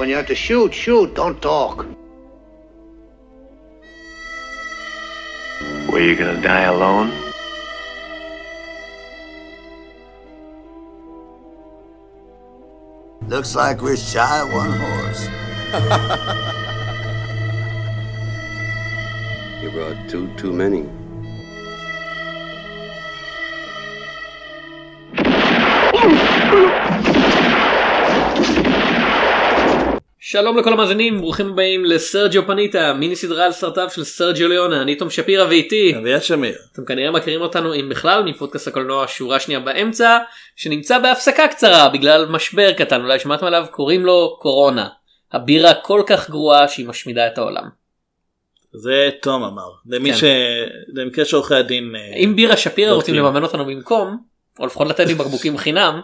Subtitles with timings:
[0.00, 1.84] When you have to shoot, shoot, don't talk.
[5.92, 7.12] Were you gonna die alone?
[13.28, 15.28] Looks like we're shy of one horse.
[19.62, 20.88] You brought two too many.
[30.32, 34.96] שלום לכל המאזינים ברוכים הבאים לסרג'יו פניטה מיני סדרה על סרטיו של סרג'יו ליונה אני
[34.96, 36.54] תום שפירא ואיתי אביעד שמיר.
[36.72, 40.18] אתם כנראה מכירים אותנו אם בכלל מפודקאסט הקולנוע שורה שנייה באמצע
[40.56, 44.88] שנמצא בהפסקה קצרה בגלל משבר קטן אולי שמעתם עליו קוראים לו קורונה
[45.32, 47.68] הבירה כל כך גרועה שהיא משמידה את העולם.
[48.72, 49.70] זה תום אמר.
[49.86, 50.18] למי כן.
[50.18, 50.24] ש...
[50.94, 51.94] למקרה שעורכי הדין...
[51.96, 53.14] אה, אם בירה שפירא לא רוצים.
[53.14, 54.18] לממן אותנו במקום
[54.58, 56.00] או לפחות לתת לי בקבוקים חינם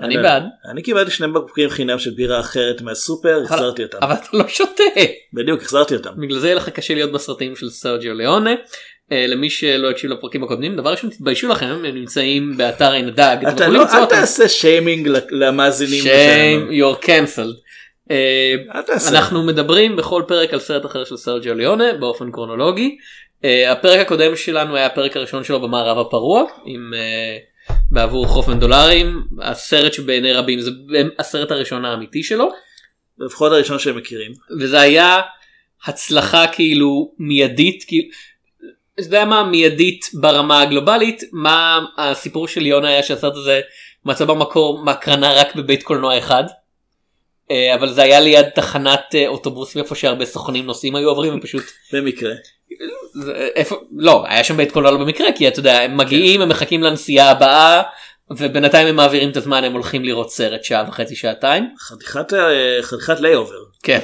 [0.00, 3.98] אני בעד אני קיבלתי שני בקבוקים חינם של בירה אחרת מהסופר, החזרתי אותם.
[4.02, 4.82] אבל אתה לא שותה.
[5.32, 6.10] בדיוק, החזרתי אותם.
[6.16, 8.54] בגלל זה יהיה לך קשה להיות בסרטים של סרג'יו ליאונה.
[9.12, 13.36] אה, למי שלא הקשיב לפרקים הקודמים דבר ראשון תתביישו לכם הם נמצאים באתר עין הדג.
[13.48, 14.04] אתה לא, למצוא אל.
[14.04, 16.70] תעשה שיימינג למאזינים שלנו.
[16.70, 17.56] you're cancelled.
[18.10, 19.10] אה, תעשה.
[19.10, 22.96] אנחנו מדברים בכל פרק על סרט אחר של סרג'יו ליאונה באופן קרונולוגי.
[23.44, 27.36] אה, הפרק הקודם שלנו היה הפרק הראשון שלו במערב הפרוע עם אה,
[27.92, 30.70] בעבור חופן דולרים הסרט שבעיני רבים זה
[31.18, 32.48] הסרט הראשון האמיתי שלו.
[33.18, 34.32] לפחות הראשון שהם מכירים.
[34.60, 35.20] וזה היה
[35.86, 38.08] הצלחה כאילו מיידית כאילו.
[38.94, 43.60] אתה יודע מה מיידית ברמה הגלובלית מה הסיפור של יונה היה שהסרט הזה
[44.04, 46.44] מצא במקור מהקרנה רק בבית קולנוע אחד.
[47.50, 51.64] אה, אבל זה היה ליד תחנת אה, אוטובוסים איפה שהרבה סוכנים נוסעים היו עוברים ופשוט
[51.92, 52.32] במקרה.
[53.54, 56.82] איפה לא היה שם בית קולנוע לא במקרה כי אתה יודע הם מגיעים הם מחכים
[56.82, 57.82] לנסיעה הבאה
[58.30, 61.68] ובינתיים הם מעבירים את הזמן הם הולכים לראות סרט שעה וחצי שעתיים.
[61.80, 63.62] חתיכת אה, חתיכת layover.
[63.82, 63.98] כן.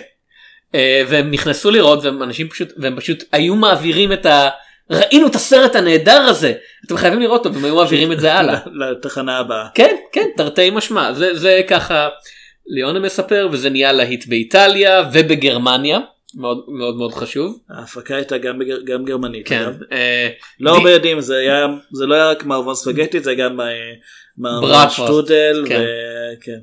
[1.09, 4.49] והם נכנסו לראות והם אנשים פשוט והם פשוט היו מעבירים את ה...
[4.91, 6.53] ראינו את הסרט הנהדר הזה
[6.87, 8.59] אתם חייבים לראות אותו והם היו מעבירים את זה הלאה.
[8.81, 9.67] לתחנה הבאה.
[9.75, 12.09] כן כן תרתי משמע זה זה ככה
[12.69, 15.99] ליאונה מספר וזה נהיה להיט באיטליה ובגרמניה
[16.35, 17.59] מאוד מאוד מאוד חשוב.
[17.71, 19.49] ההפקה הייתה גם בגר- גם גרמנית.
[19.49, 19.63] כן.
[19.63, 19.75] אגב.
[19.93, 20.29] אה,
[20.61, 23.67] לא די- הרבה יודעים זה היה זה לא היה רק מערבון ספגטי זה גם אה,
[24.39, 25.65] מערבון שטודל.
[25.69, 25.85] כן.
[26.41, 26.59] וכן.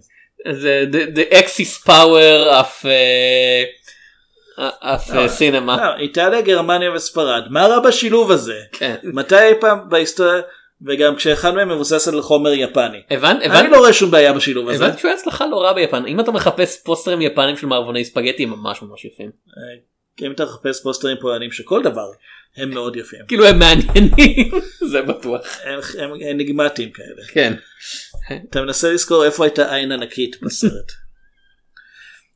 [0.54, 5.82] זה the, the axis power of uh, of לא, uh, cinema.
[5.82, 8.96] לא, איטליה גרמניה וספרד מה רע בשילוב הזה כן.
[9.04, 10.42] מתי אי פעם בהיסטוריה
[10.82, 13.02] וגם כשאחד מהם מבוסס על חומר יפני.
[13.12, 13.42] הבנת?
[13.42, 13.72] אני הבנת?
[13.72, 14.86] לא רואה שום בעיה בשילוב הזה.
[14.86, 18.44] הבנתי שהוא היה הצלחה לא רעה ביפן אם אתה מחפש פוסטרים יפנים של מערבוני ספגטי
[18.44, 19.32] הם ממש ממש יפים
[20.18, 22.12] כי אם אתה מחפש פוסטרים פולנים שכל דבר
[22.58, 23.20] הם מאוד יפים.
[23.28, 24.52] כאילו הם מעניינים
[24.92, 27.26] זה בטוח הם, הם אניגמטיים כאלה.
[27.34, 27.54] כן
[28.50, 30.92] אתה מנסה לזכור איפה הייתה עין ענקית בסרט.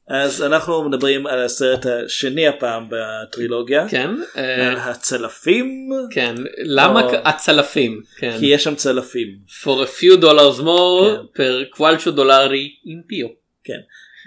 [0.09, 3.90] אז אנחנו מדברים על הסרט השני הפעם בטרילוגיה.
[3.90, 5.90] כן אה, על הצלפים.
[6.12, 9.28] כן למה או- הצלפים כן כי יש שם צלפים.
[9.64, 11.44] for a few dollars more כן.
[11.44, 13.28] per qualcho dollari in pio
[13.64, 13.80] כן.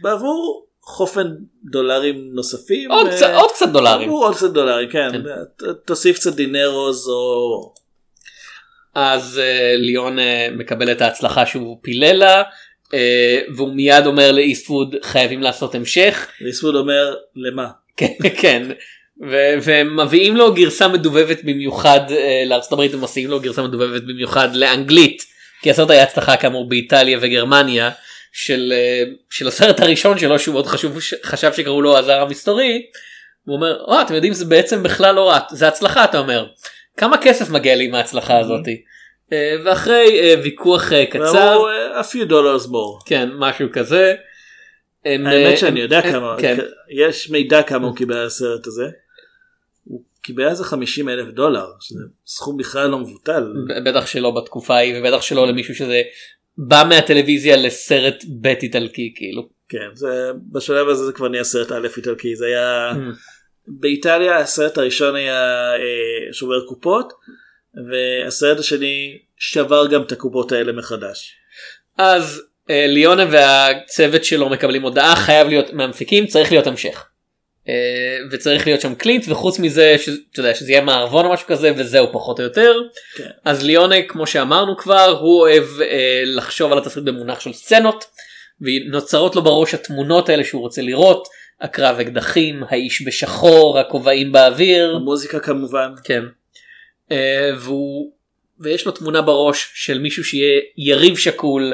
[0.03, 1.27] בעבור חופן
[1.71, 2.91] דולרים נוספים.
[2.91, 5.09] עוד אה, קצת עוד קצת דולרים בעבור עוד קצת דולרים כן.
[5.13, 5.23] כן.
[5.57, 7.73] ת- תוסיף קצת דינרוז או
[8.95, 12.43] אז אה, ליאון אה, מקבל את ההצלחה שהוא פילל לה אה,
[13.55, 17.69] והוא מיד אומר לאיסטווד חייבים לעשות המשך ליסווד אומר למה.
[17.97, 18.63] כן, כן.
[19.31, 24.03] ו- והם מביאים לו גרסה מדובבת במיוחד אה, לארצות הברית הם מוציאים לו גרסה מדובבת
[24.03, 25.23] במיוחד לאנגלית
[25.63, 27.91] כי הסרט היה הצלחה כאמור באיטליה וגרמניה
[28.33, 32.83] של אה, של הסרט הראשון שלו שהוא מאוד חשוב חשב שקראו לו הזר המסתורי.
[33.45, 36.47] הוא אומר "אה, אתם יודעים זה בעצם בכלל לא רע זה הצלחה אתה אומר
[36.97, 38.71] כמה כסף מגיע לי מההצלחה הזאתי.
[38.71, 38.77] אה,
[39.65, 43.05] ואחרי אה, ויכוח אה, קצר "אה, a few dollars more.
[43.07, 44.15] כן משהו כזה.
[45.07, 46.57] אה, האמת שאני יודע כמה, כן.
[46.91, 48.85] יש מידע כמה הוא קיבל על הסרט הזה.
[49.85, 53.53] הוא קיבל איזה 50 אלף דולר, שזה סכום בכלל לא מבוטל.
[53.85, 56.03] בטח שלא בתקופה ההיא ובטח שלא למישהו שזה
[56.59, 59.49] בא מהטלוויזיה לסרט בית איטלקי כאילו.
[59.69, 60.09] כן, זה,
[60.53, 62.97] בשלב הזה זה כבר נהיה סרט א' איטלקי, זה היה, Mm.
[63.67, 67.13] באיטליה הסרט הראשון היה אה, שובר קופות,
[67.91, 71.35] והסרט השני שבר גם את הקופות האלה מחדש.
[71.99, 77.07] אז אה, ליונה והצוות שלו מקבלים הודעה חייב להיות מהמפיקים צריך להיות המשך.
[77.69, 80.09] אה, וצריך להיות שם קלינט וחוץ מזה ש-
[80.39, 82.75] יודע, שזה יהיה מערבון או משהו כזה וזהו פחות או יותר.
[83.17, 83.29] כן.
[83.45, 88.05] אז ליונה כמו שאמרנו כבר הוא אוהב אה, לחשוב על התסריט במונח של סצנות
[88.61, 91.29] ונוצרות לו בראש התמונות האלה שהוא רוצה לראות
[91.61, 94.97] הקרב אקדחים האיש בשחור הכובעים באוויר.
[94.97, 96.23] המוזיקה כמובן, כן.
[97.13, 98.13] אה, והוא
[98.61, 101.73] ויש לו תמונה בראש של מישהו שיהיה יריב שקול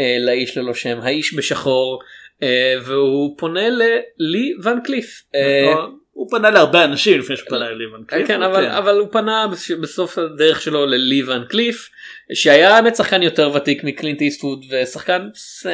[0.00, 2.02] אה, לאיש ללא שם האיש בשחור
[2.42, 5.22] אה, והוא פונה ללי ון קליף.
[5.34, 5.74] אה,
[6.14, 8.28] הוא פנה להרבה אנשים לפני שהוא פנה לליבן קליף.
[8.28, 9.46] כן אבל אבל הוא פנה
[9.80, 11.88] בסוף הדרך שלו ללי ון קליף
[12.34, 15.66] שהיה האמת שחקן יותר ותיק מקלינט איסטווד ושחקן ס-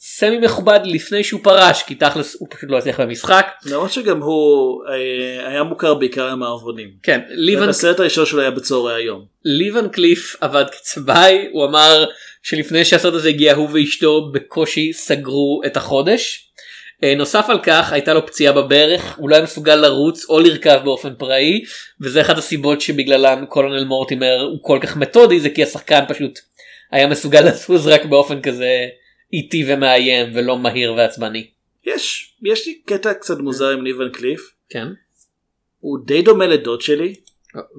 [0.00, 3.46] סמי מכובד לפני שהוא פרש כי תכלס הוא פשוט לא הצליח במשחק.
[3.66, 6.88] למרות שגם הוא אה, היה מוכר בעיקר עם הערבונים.
[7.02, 9.24] כן לי ון הסרט הראשון שלו היה בצהרי היום.
[9.44, 12.04] לי ון קליף עבד כצבעי הוא אמר
[12.42, 16.48] שלפני שהסרט הזה הגיע הוא ואשתו בקושי סגרו את החודש.
[17.04, 20.80] אה, נוסף על כך הייתה לו פציעה בברך הוא לא היה מסוגל לרוץ או לרכב
[20.84, 21.62] באופן פראי
[22.00, 26.38] וזה אחת הסיבות שבגללן קולונל מורטימר הוא כל כך מתודי זה כי השחקן פשוט
[26.90, 28.88] היה מסוגל לזוז רק באופן כזה
[29.32, 31.46] איטי ומאיים ולא מהיר ועצבני.
[31.84, 34.54] יש יש לי קטע קצת מוזר עם ליבן קליף.
[34.68, 34.86] כן.
[35.80, 37.14] הוא די דומה לדוד שלי.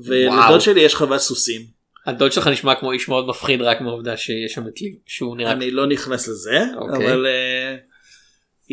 [0.05, 1.61] ולדוד שלי יש חוות סוסים.
[2.05, 5.51] הדוד שלך נשמע כמו איש מאוד מפחיד רק מהעובדה שיש שם את לי שהוא נראה
[5.51, 7.13] אני לא נכנס לזה אוקיי.
[7.13, 7.75] אבל אה,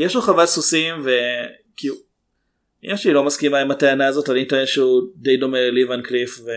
[0.01, 1.95] יש לו חוות סוסים וכאילו.
[2.85, 6.39] אמא שלי לא מסכימה עם הטענה הזאת אני טוען שהוא די דומה לליבן קליף.
[6.45, 6.51] ו...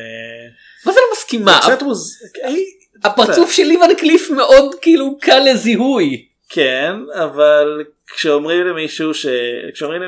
[0.86, 2.18] מה זה לא מסכימה מוז...
[2.44, 2.66] היי,
[3.04, 6.26] הפרצוף של ליבן קליף מאוד כאילו קל לזיהוי.
[6.50, 7.84] כן אבל
[8.16, 9.26] כשאומרים למישהו ש...
[9.74, 10.02] כשאומרים,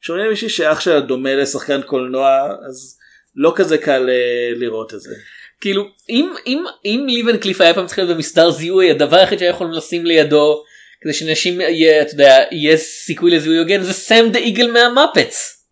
[0.00, 2.98] כשאומרים למישהי שאח שלה דומה לשחקן קולנוע אז
[3.36, 5.14] לא כזה קל אה, לראות את זה.
[5.60, 9.50] כאילו אם אם אם ליבן קליף היה פעם צריך להיות במסדר זיהוי הדבר היחיד שהיה
[9.50, 10.64] יכולים לשים לידו
[11.04, 15.64] כדי שאנשים יהיה אתה יודע יהיה סיכוי לזיהוי הוגן זה סם דה איגל מהמפץ.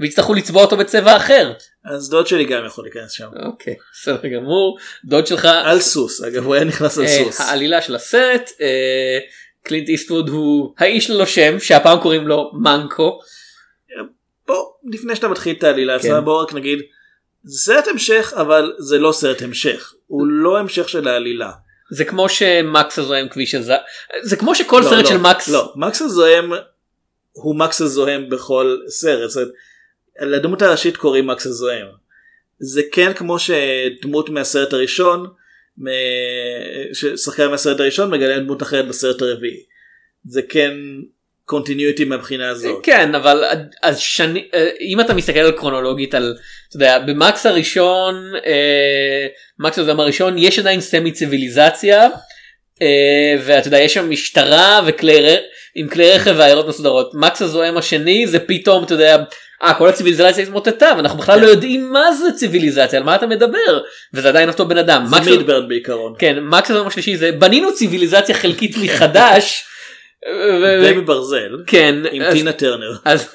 [0.00, 1.52] ויצטרכו לצבוע אותו בצבע אחר.
[1.84, 3.28] אז דוד שלי גם יכול להיכנס שם.
[3.46, 7.40] אוקיי בסדר גמור דוד שלך על סוס אגב הוא היה נכנס על אה, סוס.
[7.40, 9.18] העלילה של הסרט אה,
[9.62, 13.18] קלינט איסטווד הוא האיש ללא שם שהפעם קוראים לו מנקו.
[14.46, 16.24] בוא לפני שאתה מתחיל את העלילה כן.
[16.24, 16.78] בוא רק נגיד.
[17.44, 21.50] זה סרט המשך אבל זה לא סרט המשך הוא לא המשך של העלילה.
[21.94, 23.72] זה כמו שמקס הזוהם כביש הז...
[24.22, 26.52] זה כמו שכל לא, סרט לא, של מקס לא מקס הזוהם
[27.32, 29.30] הוא מקס הזוהם בכל סרט.
[29.30, 29.54] זאת אומרת,
[30.20, 31.86] לדמות הראשית קוראים מקס הזוהם.
[32.58, 35.26] זה כן כמו שדמות מהסרט הראשון
[36.92, 39.62] ששחקן מהסרט הראשון מגלה דמות אחרת בסרט הרביעי.
[40.24, 40.72] זה כן
[41.52, 42.80] קונטיניוטי מהבחינה הזאת.
[42.82, 43.44] כן אבל
[43.82, 46.34] אז שני אה, אם אתה מסתכל על קרונולוגית על
[46.68, 48.14] אתה יודע במקס הראשון
[48.46, 49.26] אה,
[49.58, 52.08] מקס הזוהם הראשון יש עדיין סמי ציוויליזציה
[52.82, 55.36] אה, ואתה יודע יש שם משטרה וכלי.
[55.74, 59.16] עם כלי רכב ועיירות מסודרות מקס הזוהם השני זה פתאום אתה יודע.
[59.62, 61.44] אה, כל הציוויליזציה התמוטטה ואנחנו בכלל כן.
[61.44, 63.80] לא יודעים מה זה ציוויליזציה על מה אתה מדבר
[64.14, 65.04] וזה עדיין אותו בן אדם.
[65.06, 66.14] זה מידברד בעיקרון.
[66.18, 69.64] כן מקס הזוהם השלישי זה בנינו ציוויליזציה חלקית מחדש.
[70.82, 71.56] די מברזל.
[71.66, 72.92] כן עם אז- טינה טרנר.
[73.04, 73.34] אז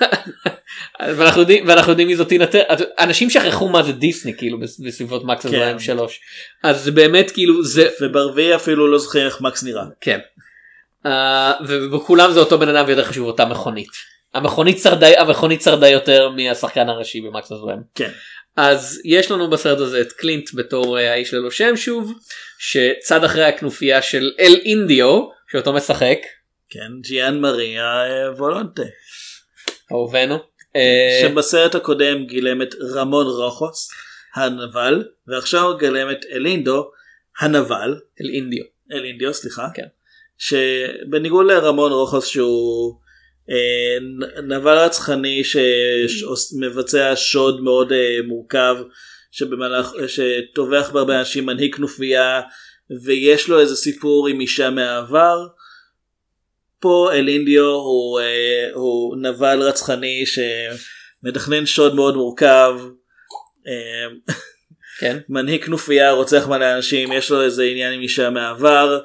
[0.99, 2.65] אז ואנחנו יודעים ואנחנו יודעים מי זאת טינה טרנר
[2.99, 5.47] אנשים שכחו מה זה דיסני כאילו בס- בסביבות מקס כן.
[5.53, 6.19] 2003
[6.63, 9.83] אז זה באמת כאילו זה וברביעי אפילו לא זוכרים איך מקס נראה.
[10.01, 10.19] כן.
[11.05, 13.89] אה, ובכולם זה אותו בן אדם ויותר חשוב אותה מכונית.
[14.33, 17.79] המכונית שרדה המכונית שרדה יותר מהשחקן הראשי במקס הזוהם.
[17.95, 18.09] כן.
[18.57, 22.13] אז יש לנו בסרט הזה את קלינט בתור אה, האיש ללא שם שוב
[22.59, 26.17] שצד אחרי הכנופיה של אל אינדיו שאותו משחק
[26.69, 28.83] כן ג'יאן מריה אה, וולונטה.
[29.91, 30.35] אהובנו.
[30.75, 33.89] אה, שבסרט הקודם גילם את רמון רוחוס
[34.35, 36.91] הנבל ועכשיו גילם את אלינדו
[37.39, 38.63] הנבל אל אינדיו.
[38.93, 39.87] אלינדיו סליחה כן.
[40.37, 42.95] שבניגוד לרמון רוחוס שהוא
[43.49, 43.97] אה,
[44.43, 48.75] נבל רצחני שמבצע שוד מאוד אה, מורכב
[49.31, 52.41] שבמהלך שטובח בהרבה אנשים מנהיג כנופיה
[53.03, 55.47] ויש לו איזה סיפור עם אישה מהעבר.
[56.79, 62.75] פה אלינדיו הוא, אה, הוא נבל רצחני שמתכנן שוד מאוד מורכב.
[63.67, 64.33] אה,
[64.99, 65.17] כן.
[65.29, 68.99] מנהיג כנופיה רוצח מלא אנשים יש לו איזה עניין עם אישה מהעבר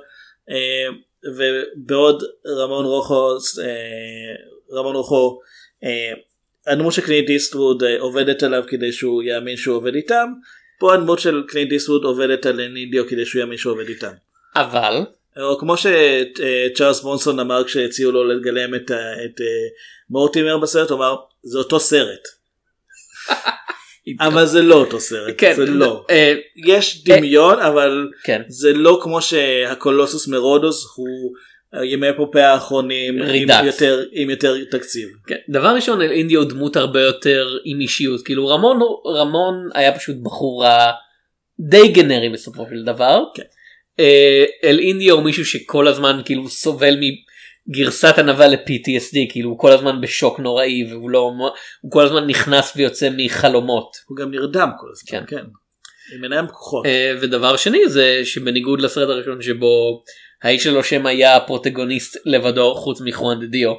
[0.50, 0.88] אה,
[1.37, 3.31] ובעוד רמון רוחו
[3.62, 5.38] אה, רמון רוחו
[5.85, 6.12] אה,
[6.67, 10.33] הדמות של קלינט איסטווד אה, עובדת עליו כדי שהוא יאמין שהוא עובד איתם
[10.79, 14.12] פה הדמות של קלינט איסטווד עובדת על אינדיו כדי שהוא יאמין שהוא עובד איתם.
[14.57, 15.05] אבל
[15.37, 18.91] או כמו שצ'ארלס מונסון אמר כשהציעו לו לגלם את,
[19.25, 19.69] את אה,
[20.11, 22.29] מורטימר בסרט הוא אמר זה אותו סרט
[24.21, 25.53] אבל זה לא אותו סרט כן.
[25.57, 26.05] זה לא.
[26.11, 26.35] אה,
[26.67, 28.43] יש דמיון אבל כן.
[28.49, 31.33] זה לא כמו שהקולוסוס מרודוס הוא
[31.85, 33.49] ימי אפופיה האחרונים עם.
[33.65, 35.09] יותר עם יותר תקציב.
[35.27, 35.37] כן.
[35.49, 38.81] דבר ראשון אל אינדיו הוא דמות הרבה יותר עם אישיות כאילו רמון
[39.17, 40.65] רמון היה פשוט בחור
[41.61, 43.25] די גנרי בסופו של דבר.
[43.35, 43.43] כן.
[44.02, 46.94] אה, אל אינדיו הוא מישהו שכל הזמן כאילו סובל
[47.66, 51.32] מגרסת הנבל ל-PTSD כאילו הוא כל הזמן בשוק נוראי והוא לא
[51.80, 53.97] הוא כל הזמן נכנס ויוצא מחלומות.
[54.06, 55.26] הוא גם נרדם כל הזמן.
[55.26, 55.37] כן.
[55.37, 55.44] כן.
[56.14, 56.87] עם עיניים פקוחות.
[56.87, 60.02] אה, ודבר שני זה שבניגוד לסרט הראשון שבו
[60.42, 63.75] האיש ללא שם היה הפרוטגוניסט לבדו חוץ מחואן דה דיו.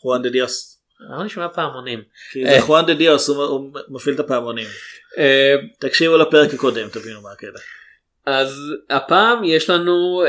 [0.00, 0.80] חואן דה דיוס.
[1.16, 2.02] אני נשמע פעמונים.
[2.32, 4.66] כי זה חואן דה דיוס הוא מפעיל את הפעמונים.
[5.80, 7.58] תקשיבו לפרק הקודם תבינו מה הקטע.
[8.26, 8.54] אז
[8.90, 10.22] הפעם יש לנו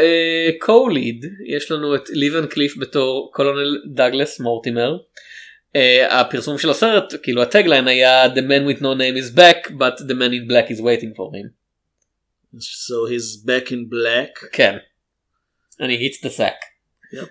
[0.60, 4.98] co-lead יש לנו את לי ואן קליף בתור קולונל דאגלס מורטימר.
[5.77, 10.07] Uh, הפרסום של הסרט כאילו הטגליין היה the man with no name is back but
[10.07, 11.50] the man in black is waiting for him.
[12.60, 14.50] So he's back in black.
[14.51, 14.77] כן.
[15.79, 16.60] אני hits the sack.
[17.13, 17.27] Yep.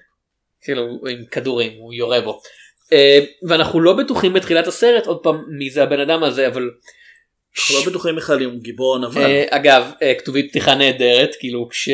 [0.60, 2.40] כאילו עם כדורים הוא יורה בו.
[2.84, 6.70] Uh, ואנחנו לא בטוחים בתחילת הסרט עוד פעם מי זה הבן אדם הזה אבל.
[7.58, 9.24] אנחנו לא בטוחים בכלל אם הוא גיבור נבל.
[9.24, 11.88] Uh, אגב uh, כתובית פתיחה נהדרת כאילו כש...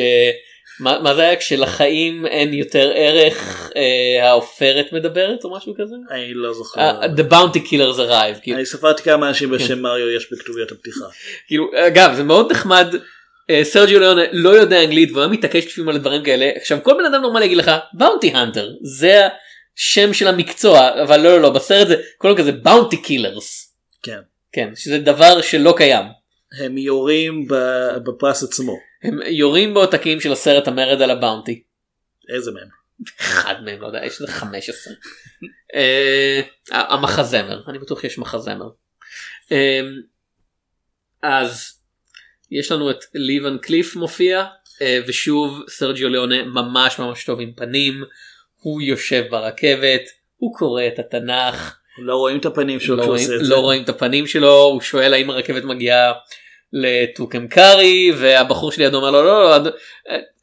[0.79, 5.95] מה, מה זה היה כשלחיים אין יותר ערך אה, העופרת מדברת או משהו כזה?
[6.11, 7.01] אני לא זוכר.
[7.01, 8.41] Uh, the bounty killers arrive.
[8.41, 11.05] כאילו, אני ספרתי כמה אנשים בשם מריו יש בכתוביות הפתיחה.
[11.47, 12.95] כאילו אגב זה מאוד נחמד.
[13.49, 16.93] אה, סרג'יו ליאונה לא יודע אנגלית והוא היה מתעקש לפעמים על דברים כאלה עכשיו כל
[16.93, 19.27] בן אדם נורמלי יגיד לך bounty hunter זה
[19.77, 24.19] השם של המקצוע אבל לא לא לא בסרט זה קודם כזה bounty killers כן.
[24.51, 26.05] כן שזה דבר שלא קיים.
[26.59, 27.47] הם יורים
[28.05, 28.77] בפרס עצמו.
[29.03, 31.63] הם יורים בעותקים של הסרט המרד על הבאונטי.
[32.35, 32.67] איזה מהם?
[33.19, 34.93] אחד מהם לא יודע יש איזה 15
[35.75, 38.69] אה, המחזמר אני בטוח שיש מחזמר.
[39.51, 39.81] אה,
[41.23, 41.81] אז
[42.51, 44.45] יש לנו את ליבן קליף מופיע
[44.81, 48.03] אה, ושוב סרג'יו ליאונה ממש ממש טוב עם פנים.
[48.55, 50.01] הוא יושב ברכבת
[50.35, 53.49] הוא קורא את התנ"ך לא רואים את הפנים שלו לא רואים, את זה.
[53.49, 56.13] לא רואים את הפנים שלו הוא שואל האם הרכבת מגיעה
[56.73, 59.71] לטוקם קארי והבחור שלידו אומר לו לא, לא, לא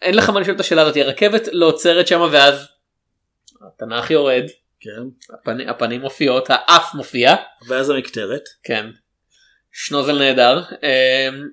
[0.02, 2.66] אין לך מה לשאול את השאלה הזאת הרכבת לא עוצרת שם ואז
[3.66, 4.44] התנ"ך יורד
[4.80, 5.34] כן.
[5.34, 7.34] הפנים, הפנים מופיעות האף מופיע
[7.68, 8.42] ואז המקטרת.
[8.62, 8.86] כן
[9.72, 11.48] שנוזל נהדר אמ,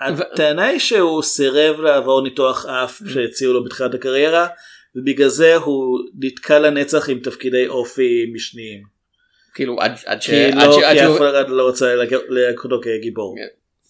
[0.00, 4.46] הטענה היא שהוא סירב לעבור ניתוח אף שהציעו לו בתחילת הקריירה
[4.96, 8.97] ובגלל זה הוא נתקע לנצח עם תפקידי אופי משניים.
[9.54, 10.30] כאילו עד, עד, ש...
[10.30, 10.76] כי לא- ש...
[10.76, 11.94] כי אף אחד לא רוצה
[12.28, 13.34] להכותו כגיבור.
[13.36, 13.46] כן.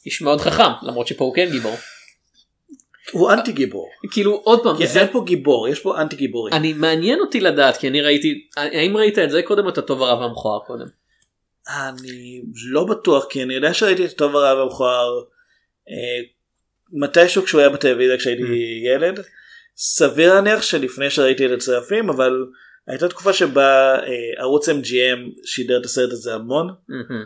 [0.07, 1.77] איש מאוד חכם למרות שפה הוא כן גיבור
[3.13, 3.91] הוא אנטי גיבור.
[4.11, 6.55] כאילו עוד פעם זה אין פה גיבור יש פה אנטי גיבורים.
[6.55, 10.03] אני מעניין אותי לדעת כי אני ראיתי האם ראית את זה קודם או את הטוב
[10.03, 10.87] הרע והמכוער קודם.
[11.69, 15.21] אני לא בטוח כי אני יודע שראיתי את הטוב הרע והמכוער
[15.91, 16.21] אה,
[16.93, 18.43] מתישהו כשהוא היה בטלוויזיה כשהייתי
[18.95, 19.21] ילד.
[19.77, 22.47] סביר להניח שלפני שראיתי את הצרפים אבל
[22.89, 27.25] הייתה תקופה שבה אה, ערוץ MGM שידר את הסרט הזה המון מהמם.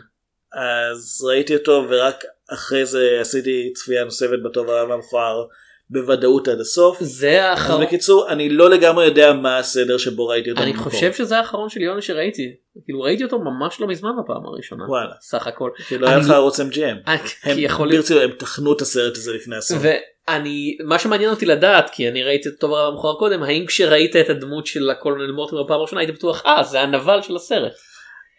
[0.53, 5.45] אז ראיתי אותו ורק אחרי זה עשיתי צפייה נוספת בטוב הרע והמכוער
[5.89, 6.97] בוודאות עד הסוף.
[6.99, 10.61] זה אז האחרון בקיצור אני לא לגמרי יודע מה הסדר שבו ראיתי אותו.
[10.61, 10.91] אני במקור.
[10.91, 15.13] חושב שזה האחרון של יוני שראיתי כאילו ראיתי אותו ממש לא מזמן בפעם הראשונה וואלה.
[15.21, 17.07] סך הכל כי לא היה לך ערוץ MGM.
[17.07, 19.79] אה, הם יכול להיות ברצינות, הם תחנו את הסרט הזה לפני הסרט.
[20.27, 24.15] ואני מה שמעניין אותי לדעת כי אני ראיתי את טוב הרע והמכוער קודם האם כשראית
[24.15, 27.73] את הדמות של הקולונל מורטימר בפעם הראשונה הייתי בטוח אה זה הנבל של הסרט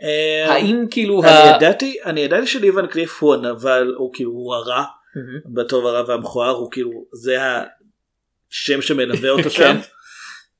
[0.02, 4.84] אה, האם כאילו אני ידעתי אני ידעתי שליבן קליף הוא הנבל הוא כאילו הוא הרע
[5.16, 5.54] מהמם.
[5.54, 7.36] בטוב הרע והמכוער הוא כאילו זה
[8.50, 9.50] השם שמלווה אותו כן.
[9.50, 9.76] שם.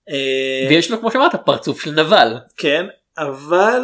[0.09, 2.87] אה, ויש לו כמו שאמרת פרצוף של נבל כן
[3.19, 3.83] אבל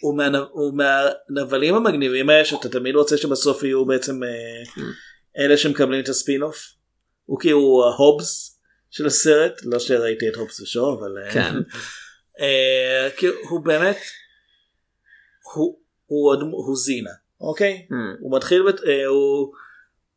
[0.00, 4.84] הוא מהנ- הוא מהנבלים המגניבים האלה שאתה תמיד רוצה שבסוף יהיו בעצם אה,
[5.44, 6.70] אלה שמקבלים את הספין אוף.
[7.24, 8.60] הוא כאילו ההובס
[8.90, 11.54] של הסרט לא שראיתי את הובס ושואו אבל אה, כן
[13.50, 13.96] הוא באמת
[15.54, 16.34] הוא הוא
[16.66, 17.10] הוא זינה
[17.40, 17.94] אוקיי Hmm.
[18.20, 19.52] הוא מתחיל בת, הוא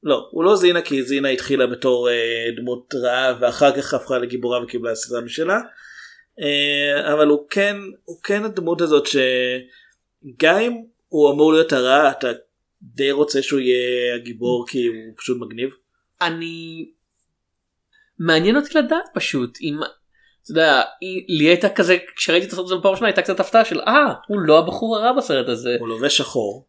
[0.07, 4.63] לא הוא לא זינה כי זינה התחילה בתור אה, דמות רעה ואחר כך הפכה לגיבורה
[4.63, 5.59] וקיבלה סדרה משלה.
[6.41, 12.27] אה, אבל הוא כן הוא כן הדמות הזאת שגם אם הוא אמור להיות הרע אתה
[12.81, 15.69] די רוצה שהוא יהיה הגיבור כי הוא פשוט מגניב.
[16.21, 16.89] אני
[18.19, 19.79] מעניין אותי לדעת פשוט אם
[20.43, 20.81] אתה יודע
[21.27, 24.39] לי הייתה כזה כשראיתי את הסרט הזה בפעם ראשונה הייתה קצת הפתעה של אה הוא
[24.39, 25.77] לא הבחור הרע בסרט הזה.
[25.79, 26.66] הוא לובש שחור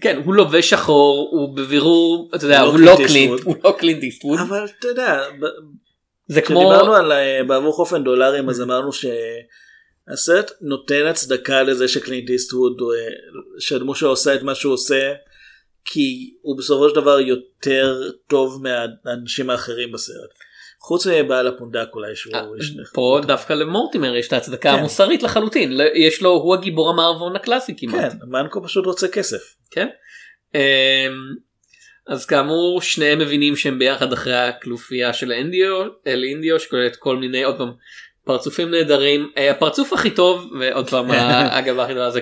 [0.00, 3.40] כן הוא לובש שחור הוא בבירור אתה יודע הוא לא לא קלינט.
[3.44, 5.22] הוא לא קלינט איסטווד אבל אתה יודע
[6.26, 12.30] זה כמו כשדיברנו על אה, בעבור חופן דולרים אז אמרנו שהסרט נותן הצדקה לזה שקלינט
[12.30, 13.12] איסטווד אה,
[13.58, 15.12] שהדמות שלו עושה את מה שהוא עושה
[15.84, 20.30] כי הוא בסופו של דבר יותר טוב מהאנשים האחרים בסרט.
[20.84, 22.40] חוץ מבעל הפונדק אולי שהוא אה,
[22.94, 24.78] פה דווקא למורטימר יש את ההצדקה כן.
[24.78, 28.12] המוסרית לחלוטין יש לו הוא הגיבור המערבון הקלאסי כמעט.
[28.12, 29.54] כן מנקו פשוט רוצה כסף.
[29.70, 29.88] כן.
[30.54, 30.60] אמ,
[32.06, 37.44] אז כאמור שניהם מבינים שהם ביחד אחרי הכנופייה של אינדיו, El Indio שכוללת כל מיני
[37.44, 37.72] עוד פעם
[38.24, 42.20] פרצופים נהדרים אה, הפרצוף הכי טוב ועוד פעם הגב הכי טובה זה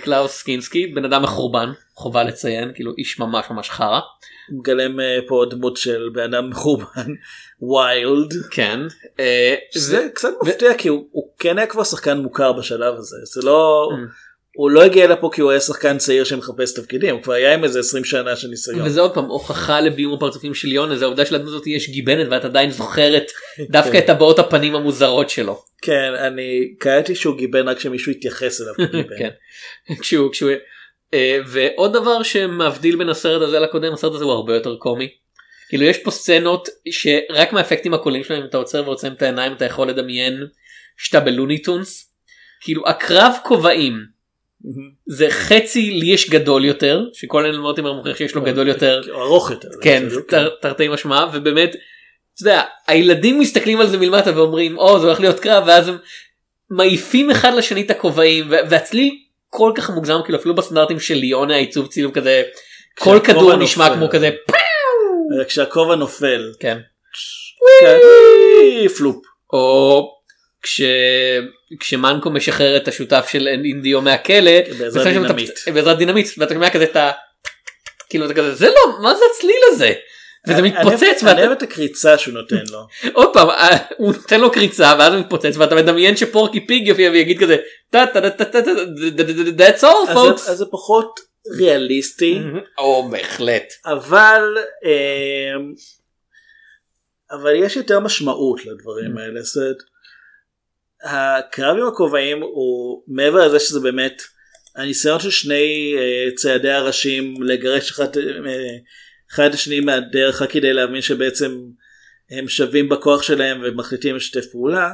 [0.00, 4.00] קלאוס קינסקי בן אדם מחורבן חובה לציין כאילו איש ממש ממש חרא.
[4.58, 7.06] מגלם אה, פה דמות של בן אדם מחורבן
[7.62, 8.32] ויילד.
[8.50, 8.80] כן.
[9.20, 13.16] אה, זה ו- קצת מפתיע כי הוא, הוא כן היה כבר שחקן מוכר בשלב הזה
[13.24, 14.33] זה לא Mm.
[14.56, 17.64] הוא לא הגיע לפה כי הוא היה שחקן צעיר שמחפש תפקידים הוא כבר היה עם
[17.64, 18.82] איזה 20 שנה של ניסיון.
[18.82, 22.44] וזה עוד פעם הוכחה לביום הפרצופים של יונה זה העובדה שלדמות הזאת יש גיבנת ואת
[22.44, 23.24] עדיין זוכרת
[23.70, 25.62] דווקא את הבעות הפנים המוזרות שלו.
[25.82, 29.18] כן אני קראתי שהוא גיבן רק שמישהו התייחס אליו כגיבן.
[29.20, 29.30] כן.
[30.00, 30.50] כשהוא כשהוא
[31.14, 35.08] אה, ועוד דבר שמבדיל בין הסרט הזה לקודם הסרט הזה הוא הרבה יותר קומי.
[35.68, 39.64] כאילו יש פה סצנות שרק מהאפקטים הקוליים שלהם אם אתה עוצר ועוצם את העיניים אתה
[39.64, 40.46] יכול לדמיין
[40.96, 42.10] שאתה בלוניטונס.
[42.60, 44.13] כאילו הקרב כובעים
[45.06, 49.50] זה חצי לי יש גדול יותר שכל אלה מורטימר מוכיח שיש לו גדול יותר ארוך
[49.50, 49.68] יותר.
[49.82, 51.70] כן תר- תרתי משמע ובאמת
[52.34, 55.96] אתה יודע, הילדים מסתכלים על זה מלמטה ואומרים או זה הולך להיות קרב ואז הם
[56.70, 59.10] מעיפים אחד לשני את הכובעים והצליל
[59.48, 62.42] כל כך מוגזם כאילו אפילו בסטנדרטים של ליונה העיצוב צילום כזה
[62.98, 63.94] כל כדור נשמע.
[63.96, 64.30] כמו כזה
[65.48, 66.52] כשהכובע נופל.
[66.60, 66.78] כן
[67.80, 67.96] כן,
[68.98, 69.16] פלופ.
[69.52, 70.02] או
[70.64, 70.80] כש...
[71.80, 75.50] כשמנקו משחרר את השותף של אינדיו מהכלא בעזרת ושם שם את דינמיט.
[75.50, 77.10] הפצ- בעזרת דינמיט ואתה שומע כזה את ה...
[78.08, 79.92] כאילו אתה כזה זה לא מה זה הצליל הזה.
[80.48, 82.86] וזה מתפוצץ אני אוהב את הקריצה שהוא נותן לו.
[83.18, 87.10] עוד פעם אה, הוא נותן לו קריצה ואז הוא מתפוצץ ואתה מדמיין שפורקי פיג יופיע
[87.10, 87.56] ויגיד כזה
[87.90, 88.70] טה טה טה טה טה טה
[89.64, 90.50] that's all folks.
[90.50, 91.20] אז זה פחות
[91.58, 92.38] ריאליסטי.
[92.78, 93.72] או בהחלט.
[93.86, 95.72] אבל אמ,
[97.30, 99.42] אבל יש יותר משמעות לדברים האלה.
[99.42, 99.76] זאת אומרת,
[101.04, 104.22] הקרב עם הכובעים הוא מעבר לזה שזה באמת
[104.76, 108.22] הניסיון של שני אה, ציידי הראשים לגרש אחד, אה,
[109.34, 111.60] אחד את השני מהדרך רק כדי להבין שבעצם
[112.30, 114.92] הם שווים בכוח שלהם ומחליטים לשתף פעולה.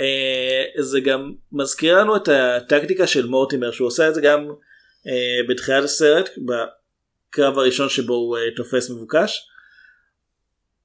[0.00, 4.48] אה, זה גם מזכיר לנו את הטקטיקה של מורטימר שהוא עושה את זה גם
[5.06, 9.46] אה, בתחילת הסרט בקרב הראשון שבו הוא אה, תופס מבוקש.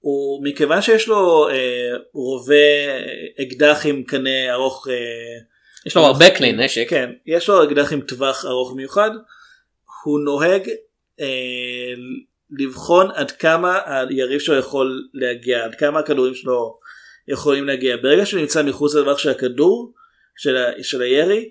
[0.01, 4.93] הוא מכיוון שיש לו אה, רובה אה, אקדח עם קנה ארוך אה,
[5.85, 6.85] יש לו הרבה כלי נשק.
[6.89, 9.11] כן יש לו אקדח עם טווח ארוך מיוחד.
[10.03, 10.69] הוא נוהג
[11.19, 11.93] אה,
[12.59, 16.79] לבחון עד כמה היריב שלו יכול להגיע עד כמה הכדורים שלו
[17.27, 17.97] יכולים להגיע.
[17.97, 19.93] ברגע שהוא נמצא מחוץ לטווח של הכדור
[20.37, 21.49] של, ה, של הירי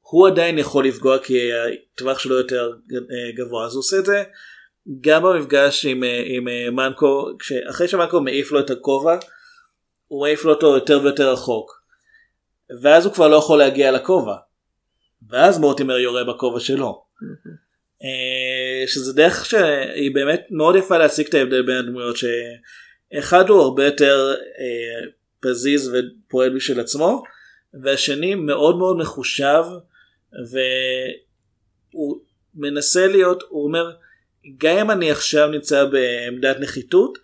[0.00, 1.50] הוא עדיין יכול לפגוע כי
[1.94, 3.66] הטווח שלו יותר אה, גבוה.
[3.66, 4.22] אז הוא עושה את זה
[5.00, 7.28] גם במפגש עם, אה, עם אה, מנקו
[7.70, 9.18] אחרי שמנקו מעיף לו את הכובע
[10.08, 11.80] הוא מעיף לו אותו יותר ויותר רחוק.
[12.82, 14.36] ואז הוא כבר לא יכול להגיע לכובע.
[15.28, 17.04] ואז מורטימר יורה בכובע שלו.
[18.02, 23.84] אה, שזה דרך שהיא באמת מאוד יפה להשיג את ההבדל בין הדמויות שאחד הוא הרבה
[23.84, 27.22] יותר אה, פזיז ופועל בשביל עצמו
[27.82, 29.64] והשני מאוד מאוד מחושב
[31.92, 32.20] והוא
[32.54, 33.90] מנסה להיות הוא אומר
[34.58, 37.18] גם אם אני עכשיו נמצא בעמדת נחיתות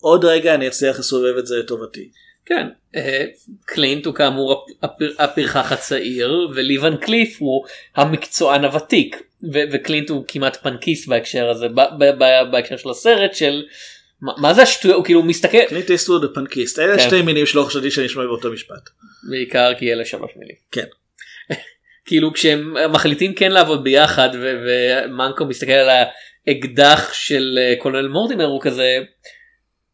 [0.00, 2.10] עוד רגע אני אצליח לסובב את זה לטובתי.
[2.46, 2.66] כן.
[2.96, 3.24] אה,
[3.64, 7.64] קלינט הוא כאמור הפר- הפרחח הצעיר וליבן קליף הוא
[7.96, 9.22] המקצוען הוותיק
[9.72, 11.66] וקלינט הוא כמעט פנקיסט בהקשר הזה
[12.50, 13.62] בהקשר של הסרט של
[14.20, 17.06] מה, זה השטויות הוא כאילו מסתכל קלינט איסטווד הפנקיסט אלה כן.
[17.06, 18.90] שתי מינים שלא חשבתי שאני אשמע באותו משפט.
[19.30, 20.56] בעיקר כי אלה שלוש מילים.
[20.72, 20.84] כן.
[22.06, 26.04] כאילו כשהם מחליטים כן לעבוד ביחד ומנקו מסתכל על
[26.46, 28.96] האקדח של אה, קולונל מורטימר הוא כזה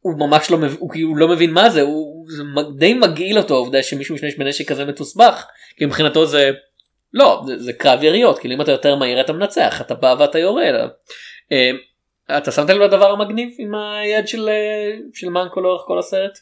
[0.00, 2.42] הוא ממש לא מבין הוא כאילו לא מבין מה זה הוא זה
[2.78, 5.44] די מגעיל אותו העובדה שמישהו משתמש בנשק כזה מתוסבך
[5.76, 6.50] כי מבחינתו זה
[7.14, 10.38] לא זה, זה קרב יריות כאילו אם אתה יותר מהיר אתה מנצח אתה בא ואתה
[10.38, 10.68] יורה.
[10.68, 10.78] אלא.
[11.52, 11.70] אה,
[12.38, 16.38] אתה שמת לב לדבר המגניב עם היד של אה, של מנקו לאורך כל הסרט?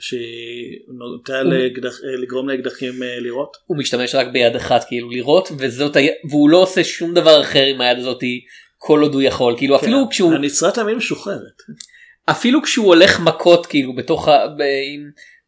[0.00, 3.56] שהיא נוטה לאקדח- לגרום לאקדחים לירות.
[3.66, 5.96] הוא משתמש רק ביד אחת כאילו לירות וזאת.
[6.30, 8.40] והוא לא עושה שום דבר אחר עם היד הזאתי
[8.78, 10.10] כל עוד הוא יכול כאילו אפילו כן.
[10.10, 11.62] כשהוא הנצרת תמיד משוחררת.
[12.30, 14.46] אפילו כשהוא הולך מכות כאילו בתוך ה...
[14.58, 14.62] ב...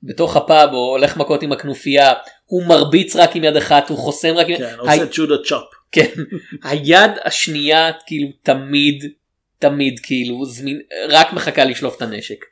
[0.03, 2.13] בתוך הפאב או הולך מכות עם הכנופיה
[2.45, 4.57] הוא מרביץ רק עם יד אחת הוא חוסם רק עם...
[4.57, 4.77] כן, ה...
[4.77, 5.65] עושה ג'ודו צ'ופ.
[5.93, 6.11] כן.
[6.65, 9.05] היד השנייה כאילו תמיד
[9.59, 12.45] תמיד כאילו זמין רק מחכה לשלוף את הנשק.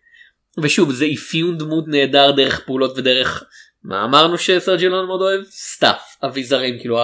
[0.62, 3.44] ושוב זה אפיון דמות נהדר דרך פעולות ודרך
[3.84, 6.98] מה אמרנו שסרג'ילון מאוד אוהב סטאפ אביזרים כאילו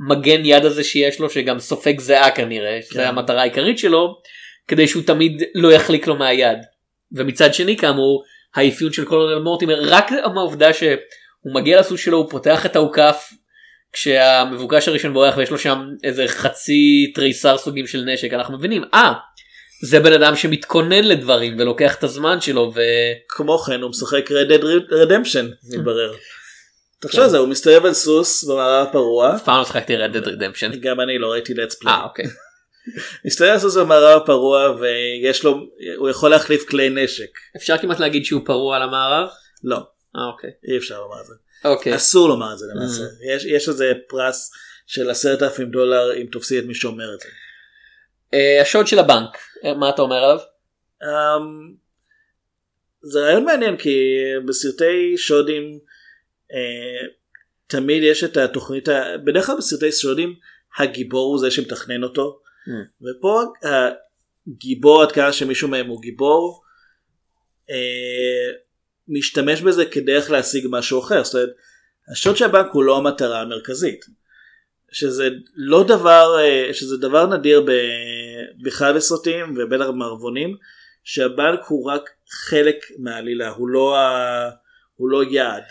[0.00, 2.86] המגן יד הזה שיש לו שגם סופג זיעה כנראה כן.
[2.90, 4.16] שזה המטרה העיקרית שלו
[4.68, 6.58] כדי שהוא תמיד לא יחליק לו מהיד.
[7.12, 12.66] ומצד שני כאמור האפיון של קולונל מורטימר רק מהעובדה שהוא מגיע לסוס שלו הוא פותח
[12.66, 13.30] את האוכף
[13.92, 19.12] כשהמבוקש הראשון בורח ויש לו שם איזה חצי תריסר סוגים של נשק אנחנו מבינים אה
[19.82, 22.80] זה בן אדם שמתכונן לדברים ולוקח את הזמן שלו ו...
[23.28, 26.12] כמו כן הוא משחק Red Dead Redemption מתברר.
[27.00, 30.28] תחשוב על זה הוא מסתובב על סוס במערב הפרוע אף פעם לא שחקתי רד דד
[30.28, 30.70] רדמפשן.
[30.80, 31.88] גם אני לא ראיתי let's play.
[31.88, 32.24] אה אוקיי.
[33.26, 35.60] מסתובב על סוס במערב הפרוע ויש לו
[35.96, 37.30] הוא יכול להחליף כלי נשק.
[37.56, 39.28] אפשר כמעט להגיד שהוא פרוע על המערב?
[39.64, 39.76] לא
[40.16, 40.50] אה אוקיי.
[40.68, 41.34] אי אפשר לומר את זה.
[41.64, 41.96] אוקיי.
[41.96, 43.02] אסור לומר את זה למעשה.
[43.34, 44.50] יש יש איזה פרס
[44.86, 47.28] של עשרת אלפים דולר אם תופסי את מי שאומר את זה.
[48.34, 50.38] אה, השוד של הבנק אה, מה אתה אומר עליו?
[51.02, 51.74] אמ,
[53.02, 55.78] זה רעיון מעניין כי בסרטי שודים
[57.66, 58.88] תמיד יש את התוכנית,
[59.24, 60.34] בדרך כלל בסרטי שודים
[60.78, 62.40] הגיבור הוא זה שמתכנן אותו.
[63.02, 63.42] ופה
[64.46, 66.62] הגיבור עד כמה שמישהו מהם הוא גיבור
[67.70, 68.52] אה,
[69.08, 71.24] משתמש בזה כדרך להשיג משהו אחר.
[71.24, 71.48] זאת אומרת
[72.12, 74.04] השוד של הבנק הוא לא המטרה המרכזית.
[74.92, 77.66] שזה לא דבר אה, שזה דבר נדיר
[78.64, 80.56] בכלל בסרטים ובטח במערבונים
[81.04, 84.50] שהבנק הוא רק חלק מהעלילה הוא לא, ה...
[84.94, 85.62] הוא לא יעד.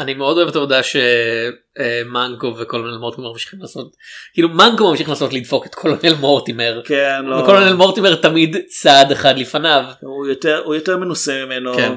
[0.00, 3.96] אני מאוד אוהב את העובדה שמנקו וקולונל מורטימר ממשיכים לעשות
[4.32, 7.36] כאילו מנקו ממשיך לנסות לדפוק את קולונל מורטימר כן, לא.
[7.36, 9.84] וקולונל מורטימר תמיד צעד אחד לפניו.
[10.00, 11.92] הוא יותר, הוא יותר מנוסה ממנו, כן.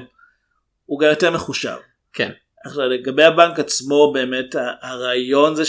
[0.86, 1.76] הוא גם יותר מחושב.
[2.14, 2.32] כן.
[2.66, 5.64] עכשיו לגבי הבנק עצמו באמת הרעיון זה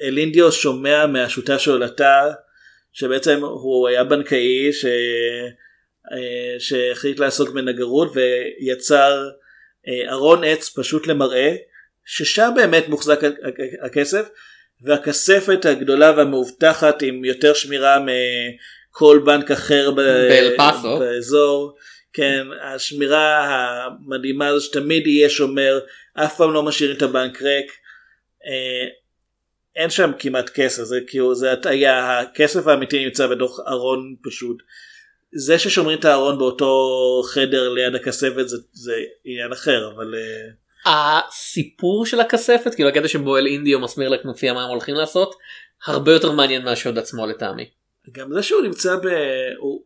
[0.00, 2.30] שאלינדיו שומע מהשותף שלו לתא
[2.92, 4.84] שבעצם הוא היה בנקאי ש...
[6.12, 9.45] אה, שהחליט לעסוק בנגרות ויצר אה,
[10.10, 11.54] ארון עץ פשוט למראה
[12.04, 13.20] ששם באמת מוחזק
[13.82, 14.28] הכסף
[14.82, 20.98] והכספת הגדולה והמאובטחת עם יותר שמירה מכל בנק אחר ב- באל פאסו.
[20.98, 21.76] באזור.
[22.12, 25.78] כן, השמירה המדהימה הזו שתמיד יהיה שומר,
[26.14, 27.72] אף פעם לא משאירים את הבנק ריק.
[28.46, 28.88] אה,
[29.76, 34.62] אין שם כמעט כסף, זה כאילו, זה הטעיה, הכסף האמיתי נמצא בתוך ארון פשוט.
[35.32, 38.92] זה ששומרים את הארון באותו חדר ליד הכספת זה, זה
[39.24, 40.50] עניין אחר, אבל אה,
[40.92, 45.34] הסיפור של הכספת כאילו הקטע שבו אל אינדיו מסביר לכנופיה מה הם הולכים לעשות
[45.86, 47.70] הרבה יותר מעניין מהשוד עצמו לטעמי.
[48.12, 49.06] גם זה שהוא נמצא ב...
[49.58, 49.82] הוא,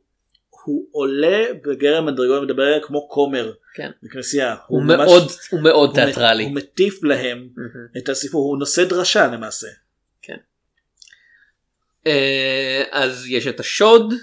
[0.65, 3.91] הוא עולה בגרם מדרגות מדבר כמו כומר כן.
[4.03, 4.57] בכנסייה.
[4.67, 6.45] הוא ממש- מאוד הוא מאוד הוא תיאטרלי.
[6.45, 7.87] הוא מטיף להם מהמם.
[7.99, 9.67] את הסיפור, הוא נושא דרשה למעשה.
[12.07, 14.15] אה, אז יש את השוד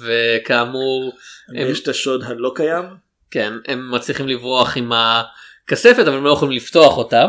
[0.00, 1.12] וכאמור
[1.48, 2.84] הם- יש את השוד הלא קיים.
[3.30, 7.26] כן הם מצליחים לברוח עם הכספת אבל הם לא יכולים לפתוח אותה.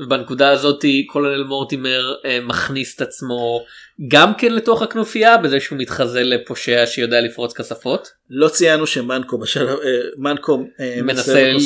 [0.00, 3.64] ובנקודה הזאת קולונל מורטימר אה, מכניס את עצמו
[4.08, 8.08] גם כן לתוך הכנופיה בזה שהוא מתחזה לפושע שיודע לפרוץ כספות.
[8.30, 9.74] לא ציינו שמנקו בשלב, אה,
[10.18, 11.56] מנקו אה, מנסה ל-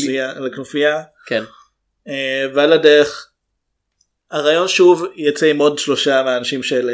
[0.47, 1.43] לכנופיה- כן.
[2.09, 3.29] אה, ועל הדרך
[4.31, 6.91] הרעיון שוב יצא עם עוד שלושה מהאנשים של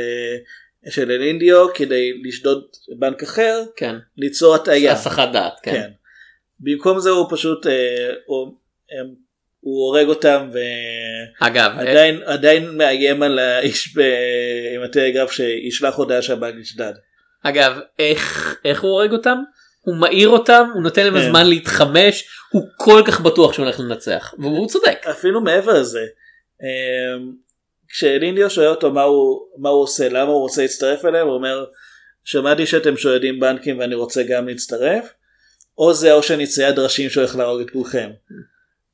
[0.87, 2.64] אה, של אלינדיו כדי לשדוד
[2.99, 3.97] בנק אחר כן.
[4.16, 4.92] ליצור הטעיה.
[4.92, 5.53] הסחת דעת.
[5.62, 5.73] כן.
[5.73, 5.90] כן.
[6.61, 8.55] במקום זה הוא פשוט אה, הוא,
[9.01, 9.14] הם,
[9.61, 10.51] הוא הורג אותם
[11.40, 16.92] אגב ועדיין עדיין מאיים על האיש ב- עם הטלגרף שישלח הודעה שהבנק נשדד.
[17.42, 19.38] אגב איך איך הוא הורג אותם?
[19.81, 21.29] הוא מעיר אותם הוא נותן להם כן.
[21.31, 25.07] זמן להתחמש הוא כל כך בטוח שהוא הולך לנצח והוא צודק.
[25.11, 26.05] אפילו מעבר לזה.
[27.94, 31.64] כשלינדיו שואל אותו מה הוא, מה הוא עושה למה הוא רוצה להצטרף אליהם הוא אומר
[32.24, 35.12] שמעתי שאתם שודדים בנקים ואני רוצה גם להצטרף
[35.78, 38.11] או זה או שאני צייד ראשים שהולך להרוג את כולכם.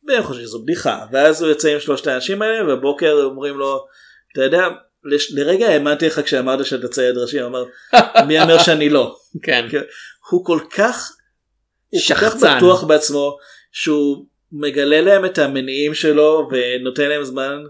[0.08, 3.86] והם חושבים שזו בדיחה ואז הוא יוצא עם שלושת האנשים האלה ובבוקר אומרים לו
[4.32, 4.68] אתה יודע
[5.04, 7.64] לש- לרגע האמנתי לך כשאמרת שאתה צייד ראשים אמר
[8.26, 9.16] מי אומר שאני לא.
[9.42, 9.66] כן.
[9.70, 9.82] כן.
[10.30, 11.12] הוא כל כך
[11.88, 12.56] הוא כל כך שחצן.
[12.56, 13.36] בטוח בעצמו
[13.72, 17.62] שהוא מגלה להם את המניעים שלו ונותן להם זמן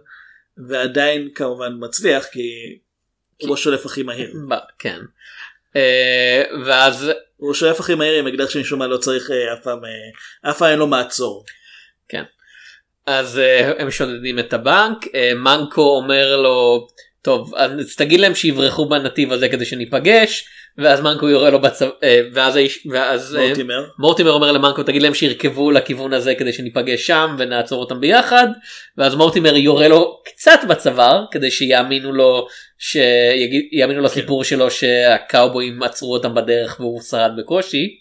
[0.69, 2.79] ועדיין כמובן מצליח כי
[3.43, 4.35] הוא השולף הכי מהיר.
[4.79, 4.99] כן.
[5.77, 9.85] אה, ואז הוא השולף הכי מהיר עם אקדח שמשום מה לא צריך אה, אף פעם
[9.85, 11.45] אה, אף פעם אין לו מעצור.
[13.07, 16.87] אז אה, הם שודדים את הבנק אה, מנקו אומר לו
[17.23, 21.91] טוב אז תגיד להם שיברחו בנתיב הזה כדי שניפגש ואז מנקו יורה לו בצבא
[22.33, 23.85] ואז האיש ואז אה, מורטימר.
[23.99, 28.47] מורטימר אומר למנקו תגיד להם שירכבו לכיוון הזה כדי שניפגש שם ונעצור אותם ביחד
[28.99, 32.47] ואז מורטימר יורה לו קצת בצוואר כדי שיאמינו לו
[32.79, 38.01] שיאמינו לסיפור שלו שהקאובויים עצרו אותם בדרך והוא שרד בקושי.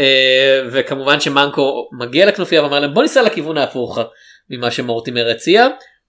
[0.00, 3.98] אה, וכמובן שמנקו מגיע לכנופיה ואומר להם בוא ניסע לכיוון ההפוך
[4.50, 5.68] ממה שמורטימר הציע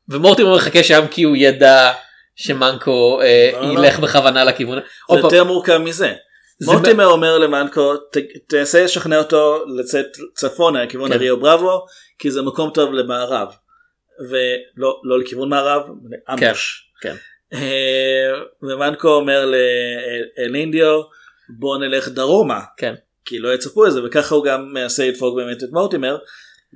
[0.09, 1.91] ומורטימר מחכה שם כי הוא ידע
[2.35, 3.79] שמנקו אה, לא, לא.
[3.79, 4.75] ילך בכוונה לכיוון.
[4.77, 6.13] זה פעם, יותר מורכב מזה.
[6.59, 8.17] זה מורטימר אומר למנקו "ת-
[8.47, 11.15] תנסה לשכנע אותו לצאת צפונה לכיוון כן.
[11.15, 11.85] הריו בראבו
[12.19, 13.47] כי זה מקום טוב למערב.
[14.29, 15.81] ולא לא לכיוון מערב
[16.29, 16.91] לאמבוש.
[17.01, 17.15] כן.
[17.53, 18.31] אה,
[18.63, 19.51] ומנקו אומר
[20.37, 21.01] לאלינדיו
[21.59, 22.93] בוא נלך דרומה כן.
[23.25, 26.17] כי לא יצפו לזה וככה הוא גם מנסה לדפוק באמת את מורטימר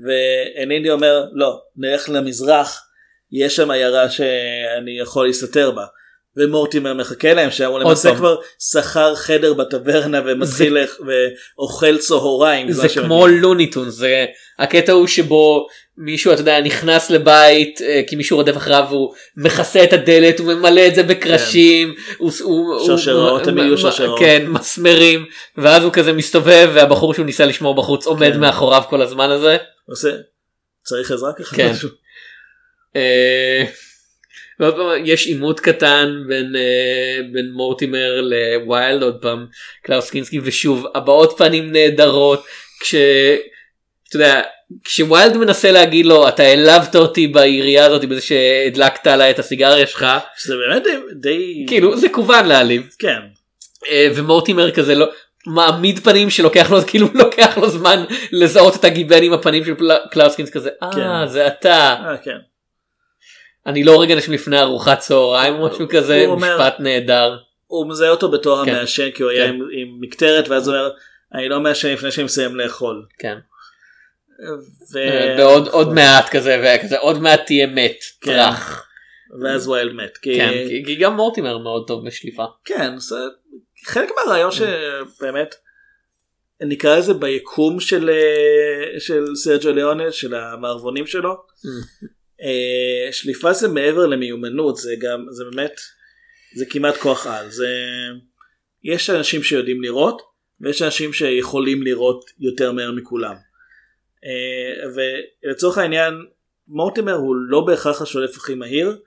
[0.06, 2.89] ואנינדי אומר לא נלך למזרח
[3.32, 5.86] יש שם עיירה שאני יכול להסתתר בה.
[6.38, 8.16] ומורטימר מחכה להם שם הוא למעשה.
[8.16, 8.36] כבר
[8.72, 10.98] שכר חדר בטברנה ומתחיל לח-
[11.58, 12.72] ואוכל צהריים.
[12.72, 14.26] זה כמו לוניטון זה
[14.60, 19.84] הקטע הוא שבו מישהו אתה יודע נכנס לבית אה, כי מישהו רודף אחריו והוא מכסה
[19.84, 24.20] את הדלת הוא ממלא את זה בקרשים הוא- הוא- הוא- הם יהיו שרשראות.
[24.20, 25.26] כן מסמרים
[25.58, 28.40] ואז הוא כזה מסתובב והבחור שהוא ניסה לשמור בחוץ עומד כן.
[28.40, 29.58] מאחוריו כל הזמן הזה.
[29.90, 30.10] עושה
[30.84, 31.72] צריך עזרה ככה כן.
[31.72, 31.90] משהו.
[32.96, 33.64] אה,
[34.60, 39.46] ועוד פעם, יש עימות קטן בין אה, בין מורטימר לווילד עוד פעם
[39.84, 42.46] קלאוס קינסקי ושוב הבעות פנים נהדרות
[42.82, 42.96] כש...
[44.10, 44.42] אתה יודע,
[44.84, 50.06] כשווילד מנסה להגיד לו אתה העלבת אותי בעירייה הזאת בזה שהדלקת עליי את הסיגריה שלך
[50.38, 50.84] שזה באמת
[51.22, 53.20] די, כאילו זה כוון להעליב כן
[53.90, 55.08] אה, ומורטימר כזה לא
[55.48, 59.74] מעמיד פנים שלוקח לו כאילו לוקח לו זמן לזהות את הגיבן עם הפנים של
[60.12, 61.28] קלאוס קינסקי כזה אה כן.
[61.28, 62.38] זה אתה אה, כן.
[63.70, 68.32] אני לא רגע נשים לפני ארוחת צהריים או משהו כזה משפט נהדר הוא מזהה אותו
[68.32, 68.72] בתור כן.
[68.76, 69.54] המעשן כי הוא היה כן.
[69.54, 70.90] עם, עם מקטרת ואז הוא אומר
[71.34, 73.06] אני לא מעשן לפני שאני מסיים לאכול.
[73.20, 73.38] כן
[74.94, 75.00] ו...
[75.38, 78.32] ועוד עוד מעט כזה וכזה עוד מעט תהיה מת כן.
[78.32, 78.86] טראח
[79.44, 80.18] ואז ווילד מת.
[80.18, 80.36] כי...
[80.38, 83.16] כן כי- כי גם מורטימר מאוד טוב בשליפה כן, זה
[83.86, 85.56] חלק מהרעיון שבאמת
[86.62, 91.34] נקרא לזה ביקום של, אה, של סרג'יו ליאונה, של המערבונים שלו.
[92.44, 95.74] אה, שליפה זה מעבר למיומנות, זה גם, זה באמת,
[96.56, 97.50] זה כמעט כוח על.
[97.50, 97.68] זה,
[98.84, 100.22] יש אנשים שיודעים לראות,
[100.62, 103.36] ויש אנשים שיכולים לראות יותר מהר מכולם.
[104.26, 104.90] אה,
[105.46, 106.14] ולצורך העניין,
[106.68, 108.98] מורטימר הוא לא בהכרח השולף הכי מהיר,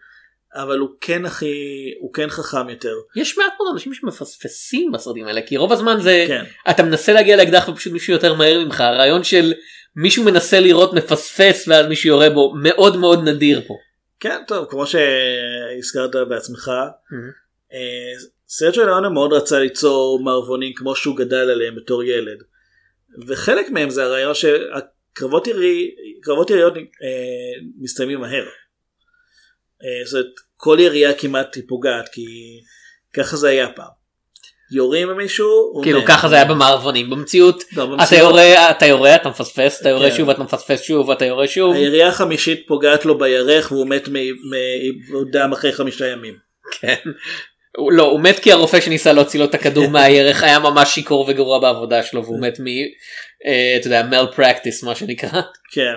[0.55, 1.55] אבל הוא כן הכי,
[2.01, 2.95] הוא כן חכם יותר.
[3.17, 6.45] יש מעט מאוד אנשים שמפספסים בסרטים האלה כי רוב הזמן זה כן.
[6.71, 9.53] אתה מנסה להגיע לאקדח ופשוט מישהו יותר מהר ממך הרעיון של
[9.97, 13.75] מישהו מנסה לראות מפספס ואז מישהו יורה בו מאוד מאוד נדיר פה.
[14.21, 16.71] כן, טוב, כמו שהזכרת בעצמך,
[17.73, 18.13] אה,
[18.49, 22.39] סרג'ו ליאונה מאוד רצה ליצור מערבונים כמו שהוא גדל עליהם בתור ילד.
[23.27, 26.81] וחלק מהם זה הרעיון שהקרבות ירי, קרבות יריות אה,
[27.79, 28.45] מסתיימים מהר.
[29.83, 32.27] אה, זאת אומרת, כל ירייה כמעט היא פוגעת, כי
[33.13, 34.02] ככה זה היה פעם.
[34.73, 36.07] יורים במישהו, כאילו מת.
[36.07, 40.11] ככה זה היה במערבונים במציאות לא, אתה במציאות, יורה אתה יורה אתה מפספס אתה יורה
[40.11, 40.17] כן.
[40.17, 45.53] שוב אתה מפספס שוב אתה יורה שוב הירייה החמישית פוגעת לו בירך והוא מת מדם
[45.53, 46.35] אחרי חמישה ימים.
[46.81, 46.95] כן.
[47.91, 51.59] לא הוא מת כי הרופא שניסה להוציא לו את הכדור מהירך היה ממש שיכור וגרוע
[51.59, 52.67] בעבודה שלו והוא מת מ...
[53.47, 55.41] אה, אתה יודע מל פרקטיס מה שנקרא.
[55.73, 55.95] כן.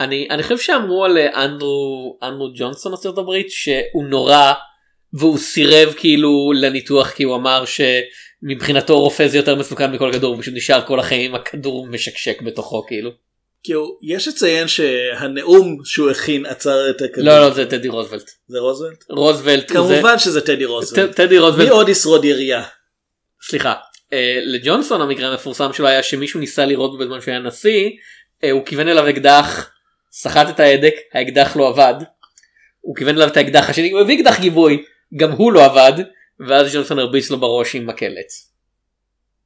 [0.00, 4.52] אני אני חושב שאמרו על אנדרו אנדרו ג'ונסון ארצות הברית שהוא נורא
[5.12, 10.42] והוא סירב כאילו לניתוח כי הוא אמר שמבחינתו רופא זה יותר מסוכן מכל כדור הוא
[10.42, 13.10] פשוט נשאר כל החיים הכדור משקשק בתוכו כאילו.
[13.62, 17.26] כאילו יש לציין שהנאום שהוא הכין עצר את הכדור.
[17.26, 18.30] לא לא זה טדי רוזוולט.
[18.48, 19.04] זה רוזוולט?
[19.10, 19.70] רוזוולט.
[19.70, 21.16] כמובן שזה טדי זה- רוזוולט.
[21.16, 21.68] טדי מי רוזוולט.
[21.68, 22.62] עוד ישרוד ירייה?
[23.42, 23.74] סליחה.
[24.12, 27.90] אה, לג'ונסון המקרה המפורסם שלו היה שמישהו ניסה בו בזמן שהוא היה נשיא
[28.44, 29.70] אה, הוא כיוון אליו אקדח
[30.12, 31.94] סחט את ההדק האקדח לא עבד.
[32.80, 34.82] הוא כיוון אליו את האקדח השני הוא הביא אקדח גיבוי
[35.16, 35.92] גם הוא לא עבד
[36.48, 38.50] ואז ג'ונסון הרביץ לו בראש עם מקלץ.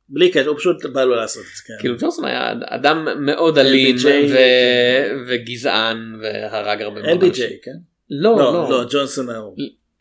[0.09, 1.63] בלי קשר, הוא פשוט בא לו לעשות את זה.
[1.67, 1.75] כן.
[1.81, 5.17] כאילו ג'ונסון היה אדם מאוד אלים LBJ, ו- כן.
[5.29, 7.49] וגזען והרג הרבה מאוד LBJ, אנשים.
[7.63, 7.71] כן?
[8.11, 9.57] לא לא, לא לא, ג'ונסון ההוא.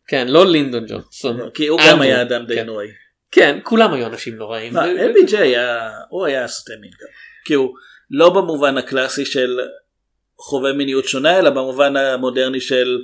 [0.08, 2.66] כן לא לינדון ג'ונסון כי הוא גם היה אדם די כן.
[2.66, 2.88] נוראי.
[3.30, 4.74] כן כולם היו אנשים נוראים.
[4.74, 7.08] לא, LBJ היה, הוא היה סוטה מין גם.
[7.44, 7.74] כי הוא
[8.10, 9.58] לא במובן הקלאסי של
[10.38, 12.98] חווה מיניות שונה, אלא במובן המודרני של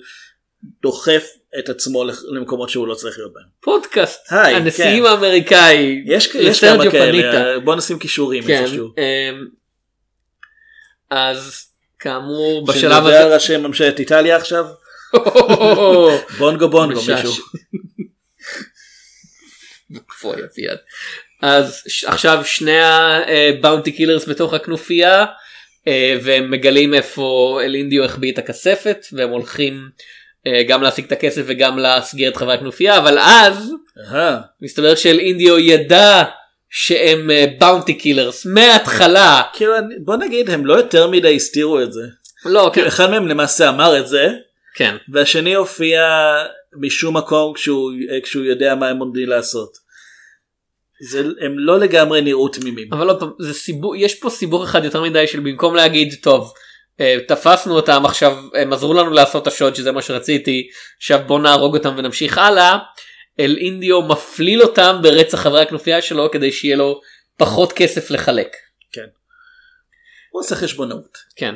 [0.83, 1.27] דוחף
[1.59, 3.45] את עצמו למקומות שהוא לא צריך להיות בהם.
[3.61, 5.11] פודקאסט היי, הנשיאים כן.
[5.11, 6.91] האמריקאי יש, יש כמה.
[6.91, 8.89] כאלה, בוא נשים קישורים כן, איפשהו.
[8.99, 9.47] אמ,
[11.11, 11.67] אז
[11.99, 14.67] כאמור בשלב שנדבר על הזה ראשי ממשלת איטליה עכשיו?
[16.39, 17.01] בונגו בונגו.
[17.01, 17.33] מישהו.
[21.43, 25.27] אז עכשיו שני הבאונטי קילרס בתוך הכנופיה
[25.89, 30.05] אה, והם מגלים איפה אלינדיו החביא את הכספת והם הולכים אה,
[30.69, 36.23] גם להשיג את הכסף וגם להסגיר את חברי הכנופיה אבל אז אהה, מסתבר שאלינדיו ידע
[36.71, 39.73] שהם bounty killers מההתחלה כאילו
[40.05, 42.03] בוא נגיד הם לא יותר מדי הסתירו את זה.
[42.45, 44.29] לא כן, כאילו, אחד מהם למעשה אמר את זה
[44.75, 46.03] כן והשני הופיע
[46.77, 49.91] משום מקום כשהוא, כשהוא יודע מה הם עומדים לעשות.
[51.03, 52.89] זה, הם לא לגמרי נראו תמימים.
[52.93, 56.43] אבל עוד פעם זה סיבוב יש פה סיבוב אחד יותר מדי של במקום להגיד טוב
[56.43, 56.51] אה,
[57.29, 61.77] תפסנו אותם עכשיו הם עזרו לנו לעשות את השוד שזה מה שרציתי עכשיו בוא נהרוג
[61.77, 62.79] אותם ונמשיך הלאה.
[63.41, 67.01] אל אינדיו מפליל אותם ברצח חברי הכנופיה שלו כדי שיהיה לו
[67.37, 68.57] פחות כסף לחלק.
[68.93, 69.07] כן.
[70.31, 71.19] הוא עושה חשבונאות.
[71.37, 71.55] כן.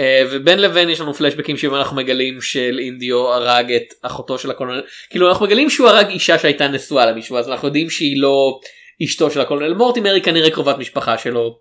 [0.00, 4.50] אה, ובין לבין יש לנו פלשבקים שבהם אנחנו מגלים של אינדיו הרג את אחותו של
[4.50, 8.60] הקולונל כאילו אנחנו מגלים שהוא הרג אישה שהייתה נשואה למישהו אז אנחנו יודעים שהיא לא
[9.04, 11.58] אשתו של הקולונל מורטימר היא כנראה קרובת משפחה שלו.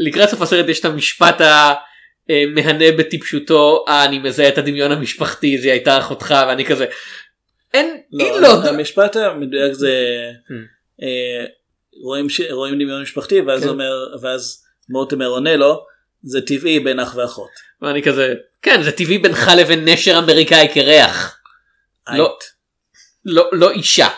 [0.00, 1.40] לקראת סוף הסרט יש את המשפט
[2.28, 6.86] המהנה בטיפשותו "אה, אני מזהה את הדמיון המשפחתי זה הייתה אחותך ואני כזה.
[7.74, 9.92] אין, לא, לא, המשפט המדויק זה
[10.48, 10.52] Hmm.
[11.02, 11.44] אה,
[12.02, 13.68] רואים ש- רואים דמיון משפחתי ואז כן.
[13.68, 15.84] אומר ואז מורטימר עונה לו
[16.22, 17.50] זה טבעי בין אח ואחות.
[17.82, 21.38] ואני כזה כן זה טבעי בינך לבין נשר אמריקאי קרח
[22.12, 22.36] לא.
[23.24, 24.08] לא לא אישה.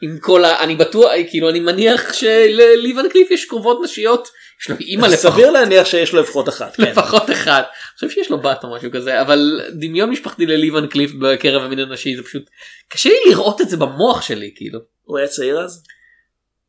[0.00, 0.64] עם כל ה...
[0.64, 4.28] אני בטוח כאילו אני מניח שלליבן קליף יש קרובות נשיות
[4.60, 6.76] יש לו אימא לפחות סביר להניח שיש לו לפחות אחת.
[6.76, 6.82] כן.
[6.82, 7.62] לפחות אחד.
[7.62, 11.78] אני חושב שיש לו בת או משהו כזה אבל דמיון משפחתי לליבן קליף בקרב המין
[11.78, 12.50] הנשי זה פשוט
[12.88, 14.78] קשה לי לראות את זה במוח שלי כאילו.
[15.04, 15.82] הוא היה צעיר אז?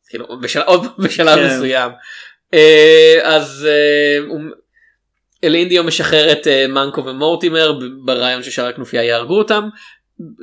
[0.10, 0.62] כאילו בשל...
[0.62, 1.48] עוד בשלב כן.
[1.48, 1.92] מסוים.
[2.54, 4.42] אה, אז אה, הוא-
[5.44, 9.70] אלינדיו משחרר את אה, מנקו ומורטימר ברעיון ששאר הכנופיה יהרגו אותם.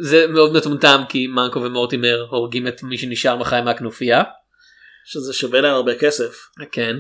[0.01, 4.23] זה מאוד מטומטם כי מנקו ומורטימר הורגים את מי שנשאר בחיים מהכנופיה.
[5.05, 6.35] שזה שווה להם הרבה כסף.
[6.73, 6.97] כן.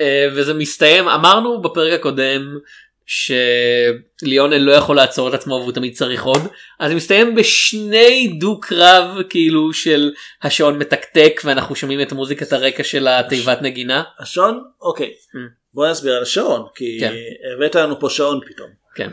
[0.00, 2.58] אה, וזה מסתיים אמרנו בפרק הקודם
[3.06, 6.40] שליונל לא יכול לעצור את עצמו והוא תמיד צריך עוד
[6.80, 12.84] אז זה מסתיים בשני דו קרב כאילו של השעון מתקתק ואנחנו שומעים את מוזיקת הרקע
[12.84, 14.02] של התיבת נגינה.
[14.18, 14.64] השעון?
[14.80, 15.06] אוקיי.
[15.06, 15.38] Mm.
[15.74, 17.12] בוא נסביר על השעון כי כן.
[17.56, 18.70] הבאת לנו פה שעון פתאום.
[18.94, 19.10] כן.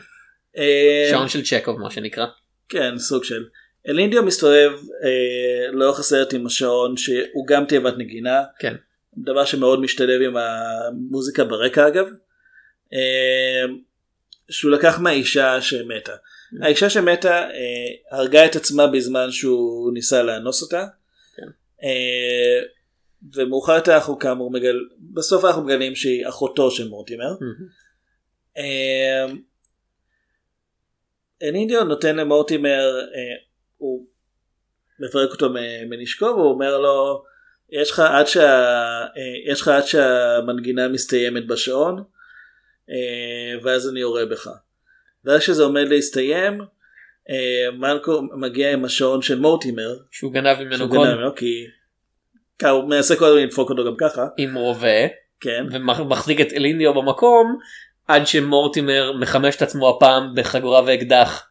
[0.57, 2.25] אה, שעון של צ'קוב מה שנקרא.
[2.69, 3.45] כן סוג של.
[3.87, 4.71] אלינדיו מסתובב
[5.03, 8.43] אה, לאורך הסרט עם השעון שהוא גם תיבת נגינה.
[8.59, 8.75] כן.
[9.17, 12.07] דבר שמאוד משתלב עם המוזיקה ברקע אגב.
[12.93, 13.65] אה,
[14.49, 16.15] שהוא לקח מהאישה שמתה.
[16.61, 20.87] האישה שמתה אה, הרגה את עצמה בזמן שהוא ניסה לאנוס אותה.
[21.35, 21.47] כן.
[21.83, 22.61] אה,
[23.33, 24.75] ומאוחר יותר אנחנו כאמור מגל...
[25.13, 27.31] בסוף אנחנו מגלים שהיא אחותו של מורטימר.
[28.57, 29.25] אה,
[31.49, 33.35] אנינדיו נותן למורטימר, אה,
[33.77, 34.05] הוא
[34.99, 35.49] מפרק אותו
[35.89, 37.23] מנשקו והוא אומר לו
[37.69, 38.49] יש לך עד, שה,
[39.01, 42.03] אה, יש לך עד שהמנגינה מסתיימת בשעון
[42.89, 44.49] אה, ואז אני יורה בך.
[45.25, 46.61] ואז כשזה עומד להסתיים
[47.73, 51.65] מלקו מגיע עם השעון של מורטימר שהוא גנב ממנו שהוא קוד גנב ממנו, כי
[52.59, 54.27] כי הוא מנסה קודם לדפוק אותו גם ככה.
[54.37, 55.07] עם רובה
[55.39, 55.65] כן.
[55.71, 57.57] ומחזיק את אלינדיו במקום
[58.09, 61.45] עד שמורטימר מחמש את עצמו הפעם בחגורה ואקדח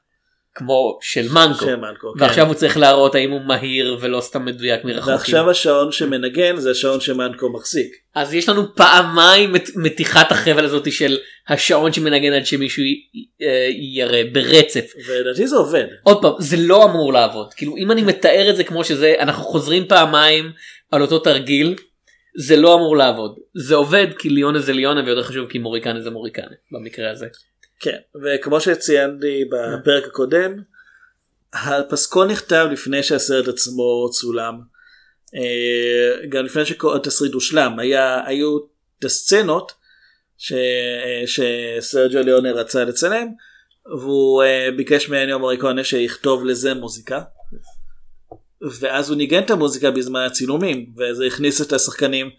[0.55, 1.65] כמו של מנקו.
[1.65, 2.25] של מלקו כן.
[2.25, 5.09] ועכשיו הוא צריך להראות האם הוא מהיר ולא סתם מדויק מרחוק.
[5.09, 7.93] ועכשיו השעון שמנגן זה השעון שמנקו מחזיק.
[8.15, 11.19] אז יש לנו פעמיים את מתיחת החבל הזאת של
[11.49, 14.85] השעון שמנגן עד שמישהו י- אה, ברצף.
[15.09, 15.85] ולדעתי זה עובד.
[16.03, 19.45] עוד פעם זה לא אמור לעבוד כאילו אם אני מתאר את זה כמו שזה אנחנו
[19.45, 20.53] חוזרים פעמיים
[20.91, 21.75] על אותו תרגיל
[22.47, 26.11] זה לא אמור לעבוד זה עובד כי ליונה זה ליונה ויותר חשוב כי מוריקנה זה
[26.11, 27.27] מוריקנה במקרה הזה.
[27.81, 30.55] כן, וכמו שציינתי בפרק הקודם,
[31.53, 34.55] הפסקול נכתב לפני שהסרט עצמו צולם,
[35.35, 38.59] אה, גם לפני שהתסריט הושלם, היה, היו
[38.99, 39.73] את הסצנות
[40.39, 43.29] ש, אה, שסרג'ו ליאונה רצה לצלם,
[43.87, 47.21] והוא אה, ביקש מאניו מוריקונה שיכתוב לזה מוזיקה.
[48.63, 52.31] ואז הוא ניגן את המוזיקה בזמן הצילומים וזה הכניס את השחקנים.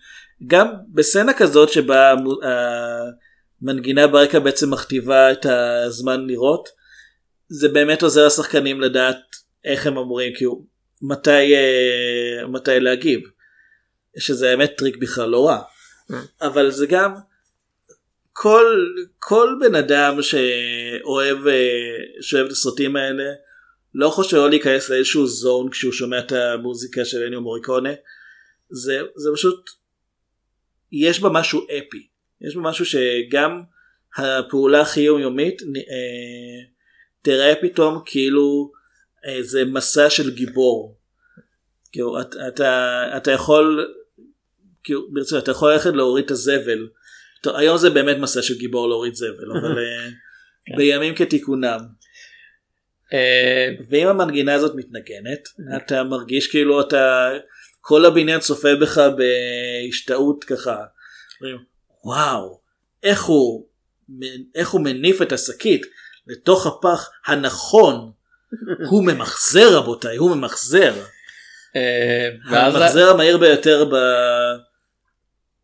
[0.47, 2.39] גם בסצנה כזאת שבה המו-
[3.61, 6.69] המנגינה ברקע בעצם מכתיבה את הזמן לראות
[7.47, 9.17] זה באמת עוזר לשחקנים לדעת
[9.65, 10.65] איך הם אמורים כאילו
[11.01, 13.19] מתי אה, מתי להגיב.
[14.17, 15.61] שזה האמת טריק בכלל לא רע.
[16.41, 17.13] אבל זה גם
[18.33, 18.65] כל
[19.19, 23.23] כל בן אדם שאוהב אה, שאוהב את הסרטים האלה
[23.93, 27.89] לא חושב לא להיכנס לאיזשהו זון כשהוא שומע את המוזיקה של אניו מוריקונה
[28.69, 29.69] זה זה פשוט
[30.91, 32.07] יש בה משהו אפי
[32.41, 33.61] יש בה משהו שגם
[34.17, 36.69] הפעולה הכי יומיומית אה,
[37.21, 38.71] תראה פתאום כאילו
[39.23, 40.97] איזה מסע של גיבור.
[41.91, 43.93] כאילו אתה, אתה, אתה יכול
[44.83, 46.87] כאילו ברצינות אתה יכול ללכת להוריד את הזבל.
[47.41, 50.09] טוב, היום זה באמת מסע של גיבור להוריד זבל אבל אה,
[50.65, 50.77] כן.
[50.77, 51.79] בימים כתיקונם.
[53.13, 57.29] אה, ואם המנגינה הזאת מתנגנת אתה מרגיש כאילו אתה
[57.81, 60.77] כל הבניין צופה בך בהשתאות ככה.
[61.41, 61.57] אומרים,
[62.05, 62.59] וואו
[63.03, 63.65] איך הוא
[64.55, 65.81] איך הוא מניף את השקית
[66.27, 68.11] לתוך הפח הנכון
[68.89, 70.93] הוא ממחזר רבותיי הוא ממחזר
[71.75, 73.95] אה, המחזר המהיר ביותר ב...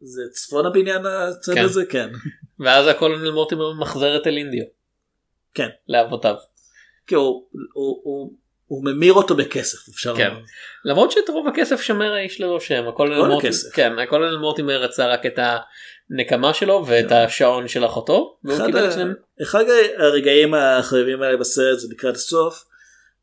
[0.01, 1.63] זה צפון הבניין הצד כן.
[1.63, 2.09] הזה כן
[2.59, 4.63] ואז הקולונל מורטימר ממחזר את אלינדיו.
[5.53, 5.69] כן.
[5.87, 6.35] לאבותיו.
[7.08, 7.43] כי הוא,
[7.74, 8.32] הוא, הוא,
[8.68, 10.28] הוא ממיר אותו בכסף אפשר כן.
[10.28, 10.39] לומר.
[10.86, 13.74] למרות שאת רוב הכסף שמר האיש ללא שם הקולונל כל מורטימר הכסף.
[13.74, 15.39] כן הקולונל מורטימר רצה רק את
[16.10, 18.38] הנקמה שלו ואת השעון של אחותו.
[18.53, 18.89] אחד, ה...
[19.41, 19.64] אחד
[19.97, 22.64] הרגעים החביבים האלה בסרט זה לקראת הסוף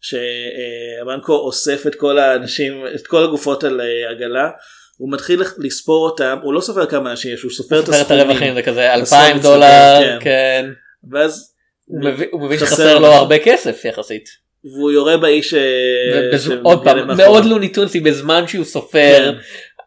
[0.00, 4.50] שהמנקו אוסף את כל האנשים את כל הגופות על אה, עגלה
[4.98, 8.00] הוא מתחיל לספור אותם הוא לא סופר כמה אנשים יש הוא סופר את סופר את
[8.00, 10.18] הסכומים הרווחים זה כזה הסכום 2,000 מסתדר, דולר כן.
[10.20, 10.70] כן.
[11.10, 11.51] ואז
[12.30, 13.06] הוא מבין- שחסר לו.
[13.06, 14.28] הרבה כסף יחסית.
[14.64, 15.60] והוא יורה באיש אה,
[16.62, 17.16] עוד פעם.
[17.16, 19.34] מאוד לוניטונסי בזמן שהוא סופר כן.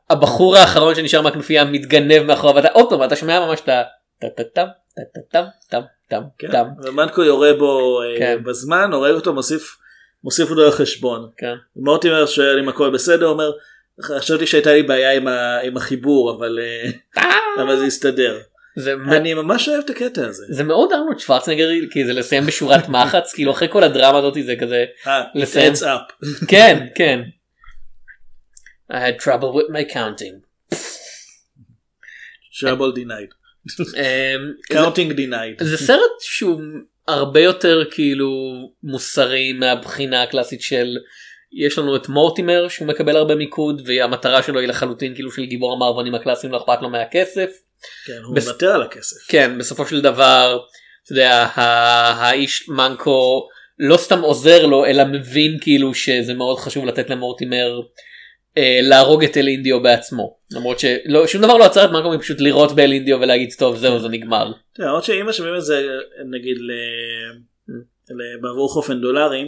[0.09, 3.83] הבחור האחרון שנשאר מהכנופיה מתגנב מאחוריו ואתה עוד פעם אתה שומע ממש את ה...
[4.21, 6.51] טה טה טם טה טה טם טם טם כן.
[6.51, 6.65] טם.
[6.83, 8.37] ומנקו יורה בו אה, כן.
[8.45, 9.77] בזמן הורג אותו מוסיף
[10.23, 11.29] מוסיף אותו לחשבון.
[11.37, 11.53] כן.
[11.75, 13.51] מורטימר שואל אם הכל בסדר אומר
[14.01, 15.11] חשבתי שהייתה לי בעיה
[15.63, 17.23] עם, החיבור אבל אה,
[17.63, 18.37] אבל זה הסתדר.
[18.75, 20.45] זה אני ממש אוהב את הקטע הזה.
[20.49, 24.55] זה מאוד ארנולד שוורצנגר כי זה לסיים בשורת מחץ כאילו אחרי כל הדרמה הזאת זה
[24.59, 25.73] כזה אה, לסיים.
[26.51, 27.21] כן כן.
[28.91, 30.45] I had trouble with my counting.
[32.59, 33.31] trouble denied.
[34.01, 35.63] אמ, counting denied.
[35.63, 36.61] זה סרט שהוא
[37.07, 38.29] הרבה יותר כאילו
[38.83, 40.97] מוסרי מהבחינה הקלאסית של
[41.53, 45.73] יש לנו את מורטימר שהוא מקבל הרבה מיקוד והמטרה שלו היא לחלוטין כאילו של גיבור
[45.73, 47.49] המערבונים הקלאסיים לא אכפת לו מהכסף.
[48.05, 49.15] כן, הוא בס- מוותר על הכסף.
[49.27, 50.59] כן בסופו של דבר
[51.03, 53.47] אתה יודע ה- האיש מנקו
[53.79, 57.79] לא סתם עוזר לו אלא מבין כאילו שזה מאוד חשוב לתת למורטימר
[58.57, 62.71] אה, להרוג את אל אינדיו בעצמו למרות ששום דבר לא עצר את מנקו מפשוט לירות
[62.75, 64.51] באל אינדיו ולהגיד טוב זהו זה נגמר.
[64.91, 65.87] עוד שאם משלמים את זה
[66.31, 66.71] נגיד ל-
[68.09, 69.47] ל- בעבור חופן דולרים.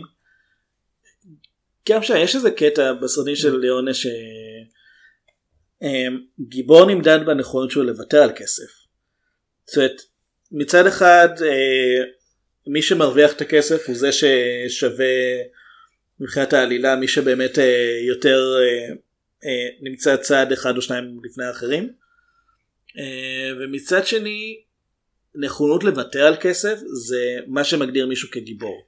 [1.89, 3.91] גם שם יש איזה קטע בסרטים של ליאונה
[5.81, 8.71] שגיבור נמדד בנכונות שלו לוותר על כסף.
[9.65, 10.01] זאת אומרת
[10.51, 12.03] מצד אחד אה,
[12.67, 15.05] מי שמרוויח את הכסף הוא זה ששווה
[16.19, 18.39] מבחינת העלילה מי שבאמת אה, יותר
[19.43, 21.93] אה, נמצא צעד אחד או שניים לפני האחרים.
[23.59, 24.61] ומצד שני
[25.35, 28.87] נכונות לוותר על כסף זה מה שמגדיר מישהו כגיבור.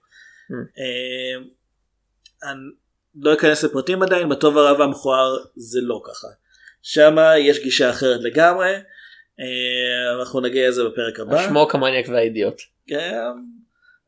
[0.51, 0.53] Mm.
[0.53, 1.41] אה,
[2.51, 2.59] אני
[3.15, 6.27] לא אכנס לפרטים עדיין, בטוב הרע והמכוער זה לא ככה.
[6.81, 8.73] שם יש גישה אחרת לגמרי,
[9.39, 11.47] אה, אנחנו נגיע לזה בפרק הבא.
[11.47, 12.61] שמו כמניאק והאידיוט.
[12.91, 13.31] אה,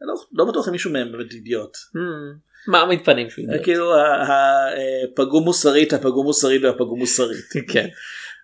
[0.02, 1.78] אני לא, לא בטוח אם מישהו מהם באמת אידיוט.
[2.68, 3.66] מה מתפנים שהוא אה, אידיוט.
[3.66, 3.94] כאילו
[5.14, 7.46] הפגום מוסרית, הפגום מוסרית והפגום מוסרית.
[7.74, 7.88] כן.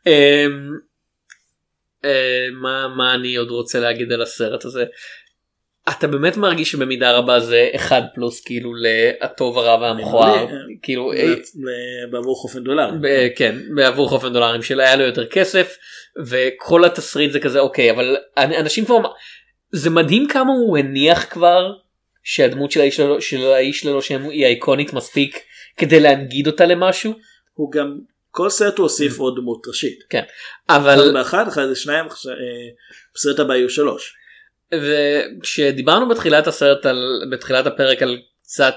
[0.08, 0.78] אמ,
[2.06, 4.86] אה, מה מה אני עוד רוצה להגיד על הסרט הזה.
[5.90, 10.48] אתה באמת מרגיש שבמידה רבה זה אחד פלוס כאילו לטוב הרע והמכוער
[10.82, 11.34] כאילו אה,
[12.12, 12.90] בעבור חופן דולר.
[13.02, 15.78] ב- כן בעבור חופן דולרים של היה לו יותר כסף
[16.28, 18.98] וכל התסריט זה כזה אוקיי אבל אנ- אנשים כבר
[19.72, 21.72] זה מדהים כמה הוא הניח כבר
[22.24, 25.40] שהדמות של האיש שלו של האיש ללא שם היא איקונית מספיק
[25.78, 27.14] כדי להנגיד אותה למשהו
[27.54, 27.98] הוא גם
[28.32, 30.00] כל סרט הוא הוסיף עוד דמות ראשית.
[30.70, 32.12] אבל אחד באחד, אחד זה שניים, אה,
[33.16, 34.14] בסרט הבא יהיו שלוש.
[34.74, 38.76] וכשדיברנו בתחילת הסרט על בתחילת הפרק על קצת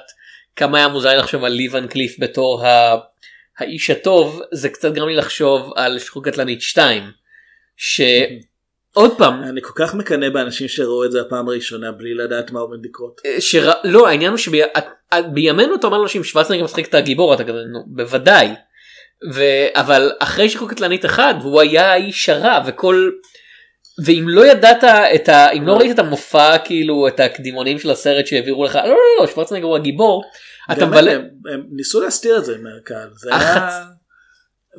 [0.57, 2.97] כמה היה מוזר לחשוב על ליבן קליף בתור ה...
[3.59, 7.03] האיש הטוב זה קצת גרם לי לחשוב על שחרור קטלנית 2
[7.76, 12.61] שעוד פעם אני כל כך מקנא באנשים שראו את זה הפעם הראשונה בלי לדעת מה
[12.61, 13.20] עומד לקרות.
[13.38, 13.72] שר...
[13.84, 18.49] לא העניין הוא שבימינו אתה אומר לאנשים שוורצנגר משחק את הגיבור אתה כזה נו בוודאי.
[19.34, 19.43] ו...
[19.74, 23.11] אבל אחרי שחרור קטלנית אחד הוא היה האיש הרע וכל
[24.05, 24.84] ואם לא ידעת
[25.14, 25.51] את ה...
[25.53, 29.26] אם לא ראית את המופע כאילו את הקדימונים של הסרט שהעבירו לך לא לא לא
[29.26, 30.22] שוורצנגר הוא הגיבור.
[30.72, 31.12] אתה מבלה.
[31.12, 33.09] הם, הם ניסו להסתיר את זה מהקהל.
[33.14, 33.84] זה החצ- היה...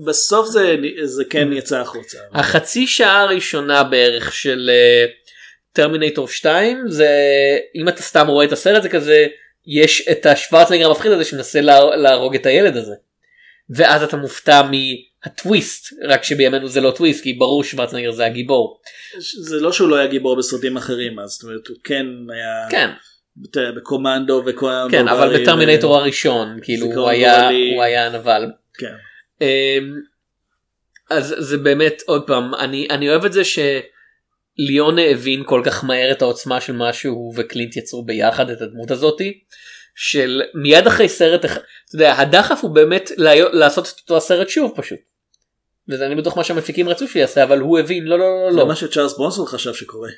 [0.05, 2.17] בסוף זה, זה כן יצא החוצה.
[2.33, 4.71] החצי שעה הראשונה בערך של
[5.73, 7.09] טרמינטור 2 זה
[7.75, 9.27] אם אתה סתם רואה את הסרט זה כזה
[9.67, 12.93] יש את השוורצנגר המפחיד הזה שמנסה לה- להרוג את הילד הזה.
[13.75, 14.61] ואז אתה מופתע
[15.25, 18.81] מהטוויסט רק שבימינו זה לא טוויסט כי ברור שוורצנגר זה הגיבור.
[19.41, 22.89] זה לא שהוא לא היה גיבור בסרטים אחרים אז זאת אומרת הוא כן היה כן
[23.75, 24.91] בקומנדו וקומנדו.
[24.91, 27.73] כן אבל בטרמינטור ו- הראשון כאילו הוא היה גורלי.
[27.73, 28.51] הוא היה הנבל.
[28.73, 28.93] כן.
[29.41, 29.95] אמ,
[31.09, 36.11] אז זה באמת עוד פעם אני אני אוהב את זה שליונה הבין כל כך מהר
[36.11, 39.39] את העוצמה של מה שהוא וקלינט יצרו ביחד את הדמות הזאתי
[39.95, 43.11] של מיד אחרי סרט אחד אתה יודע הדחף הוא באמת
[43.53, 45.10] לעשות את אותו הסרט שוב פשוט.
[45.89, 48.67] וזה אני בטוח מה שהמפיקים רצו שיעשה אבל הוא הבין לא לא לא זה לא
[48.67, 50.09] מה שצ'ארלס ברונסון חשב שקורה.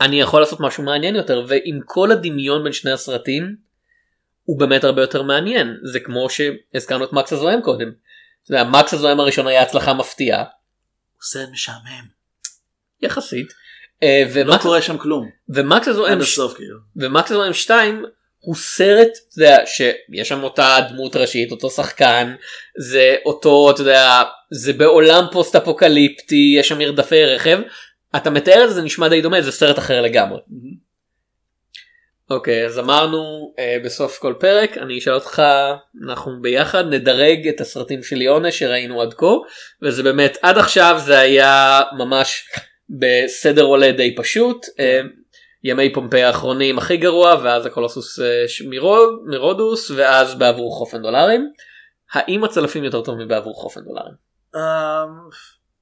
[0.00, 3.56] אני יכול לעשות משהו מעניין יותר ועם כל הדמיון בין שני הסרטים
[4.44, 7.92] הוא באמת הרבה יותר מעניין זה כמו שהזכרנו את מקס הזוהם קודם.
[8.50, 12.18] מקס הזוהם הראשון היה הצלחה מפתיעה הוא סרט משעמם.
[13.02, 13.52] יחסית.
[14.02, 15.30] אה, לא ומקס, קורה שם כלום.
[15.48, 16.78] ומקס הזוהם הסוף כאילו.
[16.96, 18.04] ומקס הזוהם 2
[18.38, 22.34] הוא סרט אתה יודע, שיש שם אותה דמות ראשית אותו שחקן
[22.78, 27.58] זה אותו אתה יודע זה בעולם פוסט אפוקליפטי יש שם מרדפי רכב
[28.16, 30.40] אתה מתאר את זה זה נשמע די דומה זה סרט אחר לגמרי.
[32.30, 35.42] אוקיי אז אמרנו אה, בסוף כל פרק אני אשאל אותך
[36.08, 39.26] אנחנו ביחד נדרג את הסרטים של יונה שראינו עד כה
[39.82, 42.48] וזה באמת עד עכשיו זה היה ממש
[42.90, 44.66] בסדר עולה די פשוט.
[44.80, 45.00] אה,
[45.64, 51.52] ימי פומפיי האחרונים הכי גרוע ואז הקולוסוס אה, ש- מרוד, מרודוס ואז בעבור חופן דולרים.
[52.12, 54.27] האם הצלפים יותר טוב מבעבור חופן דולרים?
[54.56, 54.60] אמ,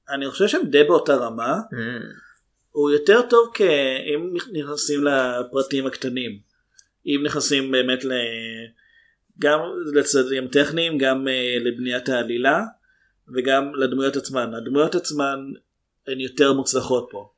[0.09, 1.55] אני חושב שהם די באותה רמה.
[1.55, 1.75] Mm.
[2.71, 3.61] הוא יותר טוב כ...
[3.61, 6.39] אם נכנסים לפרטים הקטנים.
[7.05, 8.11] אם נכנסים באמת ל...
[9.39, 9.59] גם
[9.93, 12.63] לצדדים טכניים, גם אה, לבניית העלילה
[13.35, 14.53] וגם לדמויות עצמן.
[14.53, 15.39] הדמויות עצמן
[16.07, 17.29] הן יותר מוצלחות פה.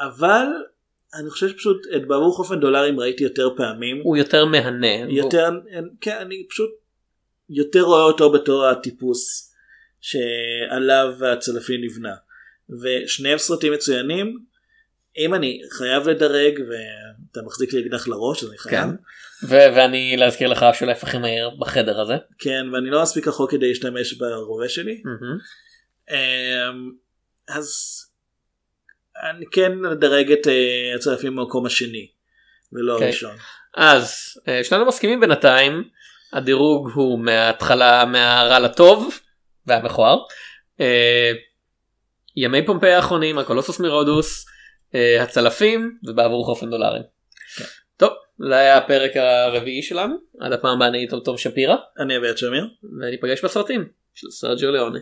[0.00, 0.46] אבל
[1.14, 4.00] אני חושב שפשוט את בעבור חופן דולרים ראיתי יותר פעמים.
[4.02, 4.96] הוא יותר מהנה.
[5.08, 5.48] יותר,
[6.00, 6.70] כן, אני פשוט
[7.50, 9.49] יותר רואה אותו בתור הטיפוס
[10.00, 12.14] שעליו הצלפים נבנה.
[12.82, 14.38] ושניהם סרטים מצוינים.
[15.18, 18.84] אם אני חייב לדרג ואתה מחזיק לי אקדח לראש אז אני חייב.
[18.84, 18.90] כן.
[19.46, 22.14] ו- ואני להזכיר לך שולף הכי מהיר בחדר הזה.
[22.38, 25.02] כן ואני לא מספיק רחוק כדי להשתמש ברובה שלי.
[26.10, 26.90] אמ,
[27.48, 27.70] אז
[29.30, 32.08] אני כן אדרג את אה, הצלפים במקום השני
[32.72, 33.06] ולא אוקיי.
[33.06, 33.36] הראשון.
[33.76, 34.14] אז
[34.48, 35.84] אה, שנינו מסכימים בינתיים
[36.32, 39.20] הדירוג הוא מההתחלה מהרע לטוב
[39.66, 40.18] והמכוער.
[40.80, 41.32] אה,
[42.36, 44.46] ימי פומפיי האחרונים הקולוסוס מרודוס
[44.94, 47.02] אה, הצלפים ובעבור חופן דולרים.
[47.96, 48.12] טוב
[48.48, 52.38] זה היה הפרק הרביעי שלנו עד הפעם הבאה אני איתו תום שפירא אני אביא את
[52.38, 52.68] שמיר.
[53.00, 55.00] וניפגש בסרטים של סרג'יו ליאוני.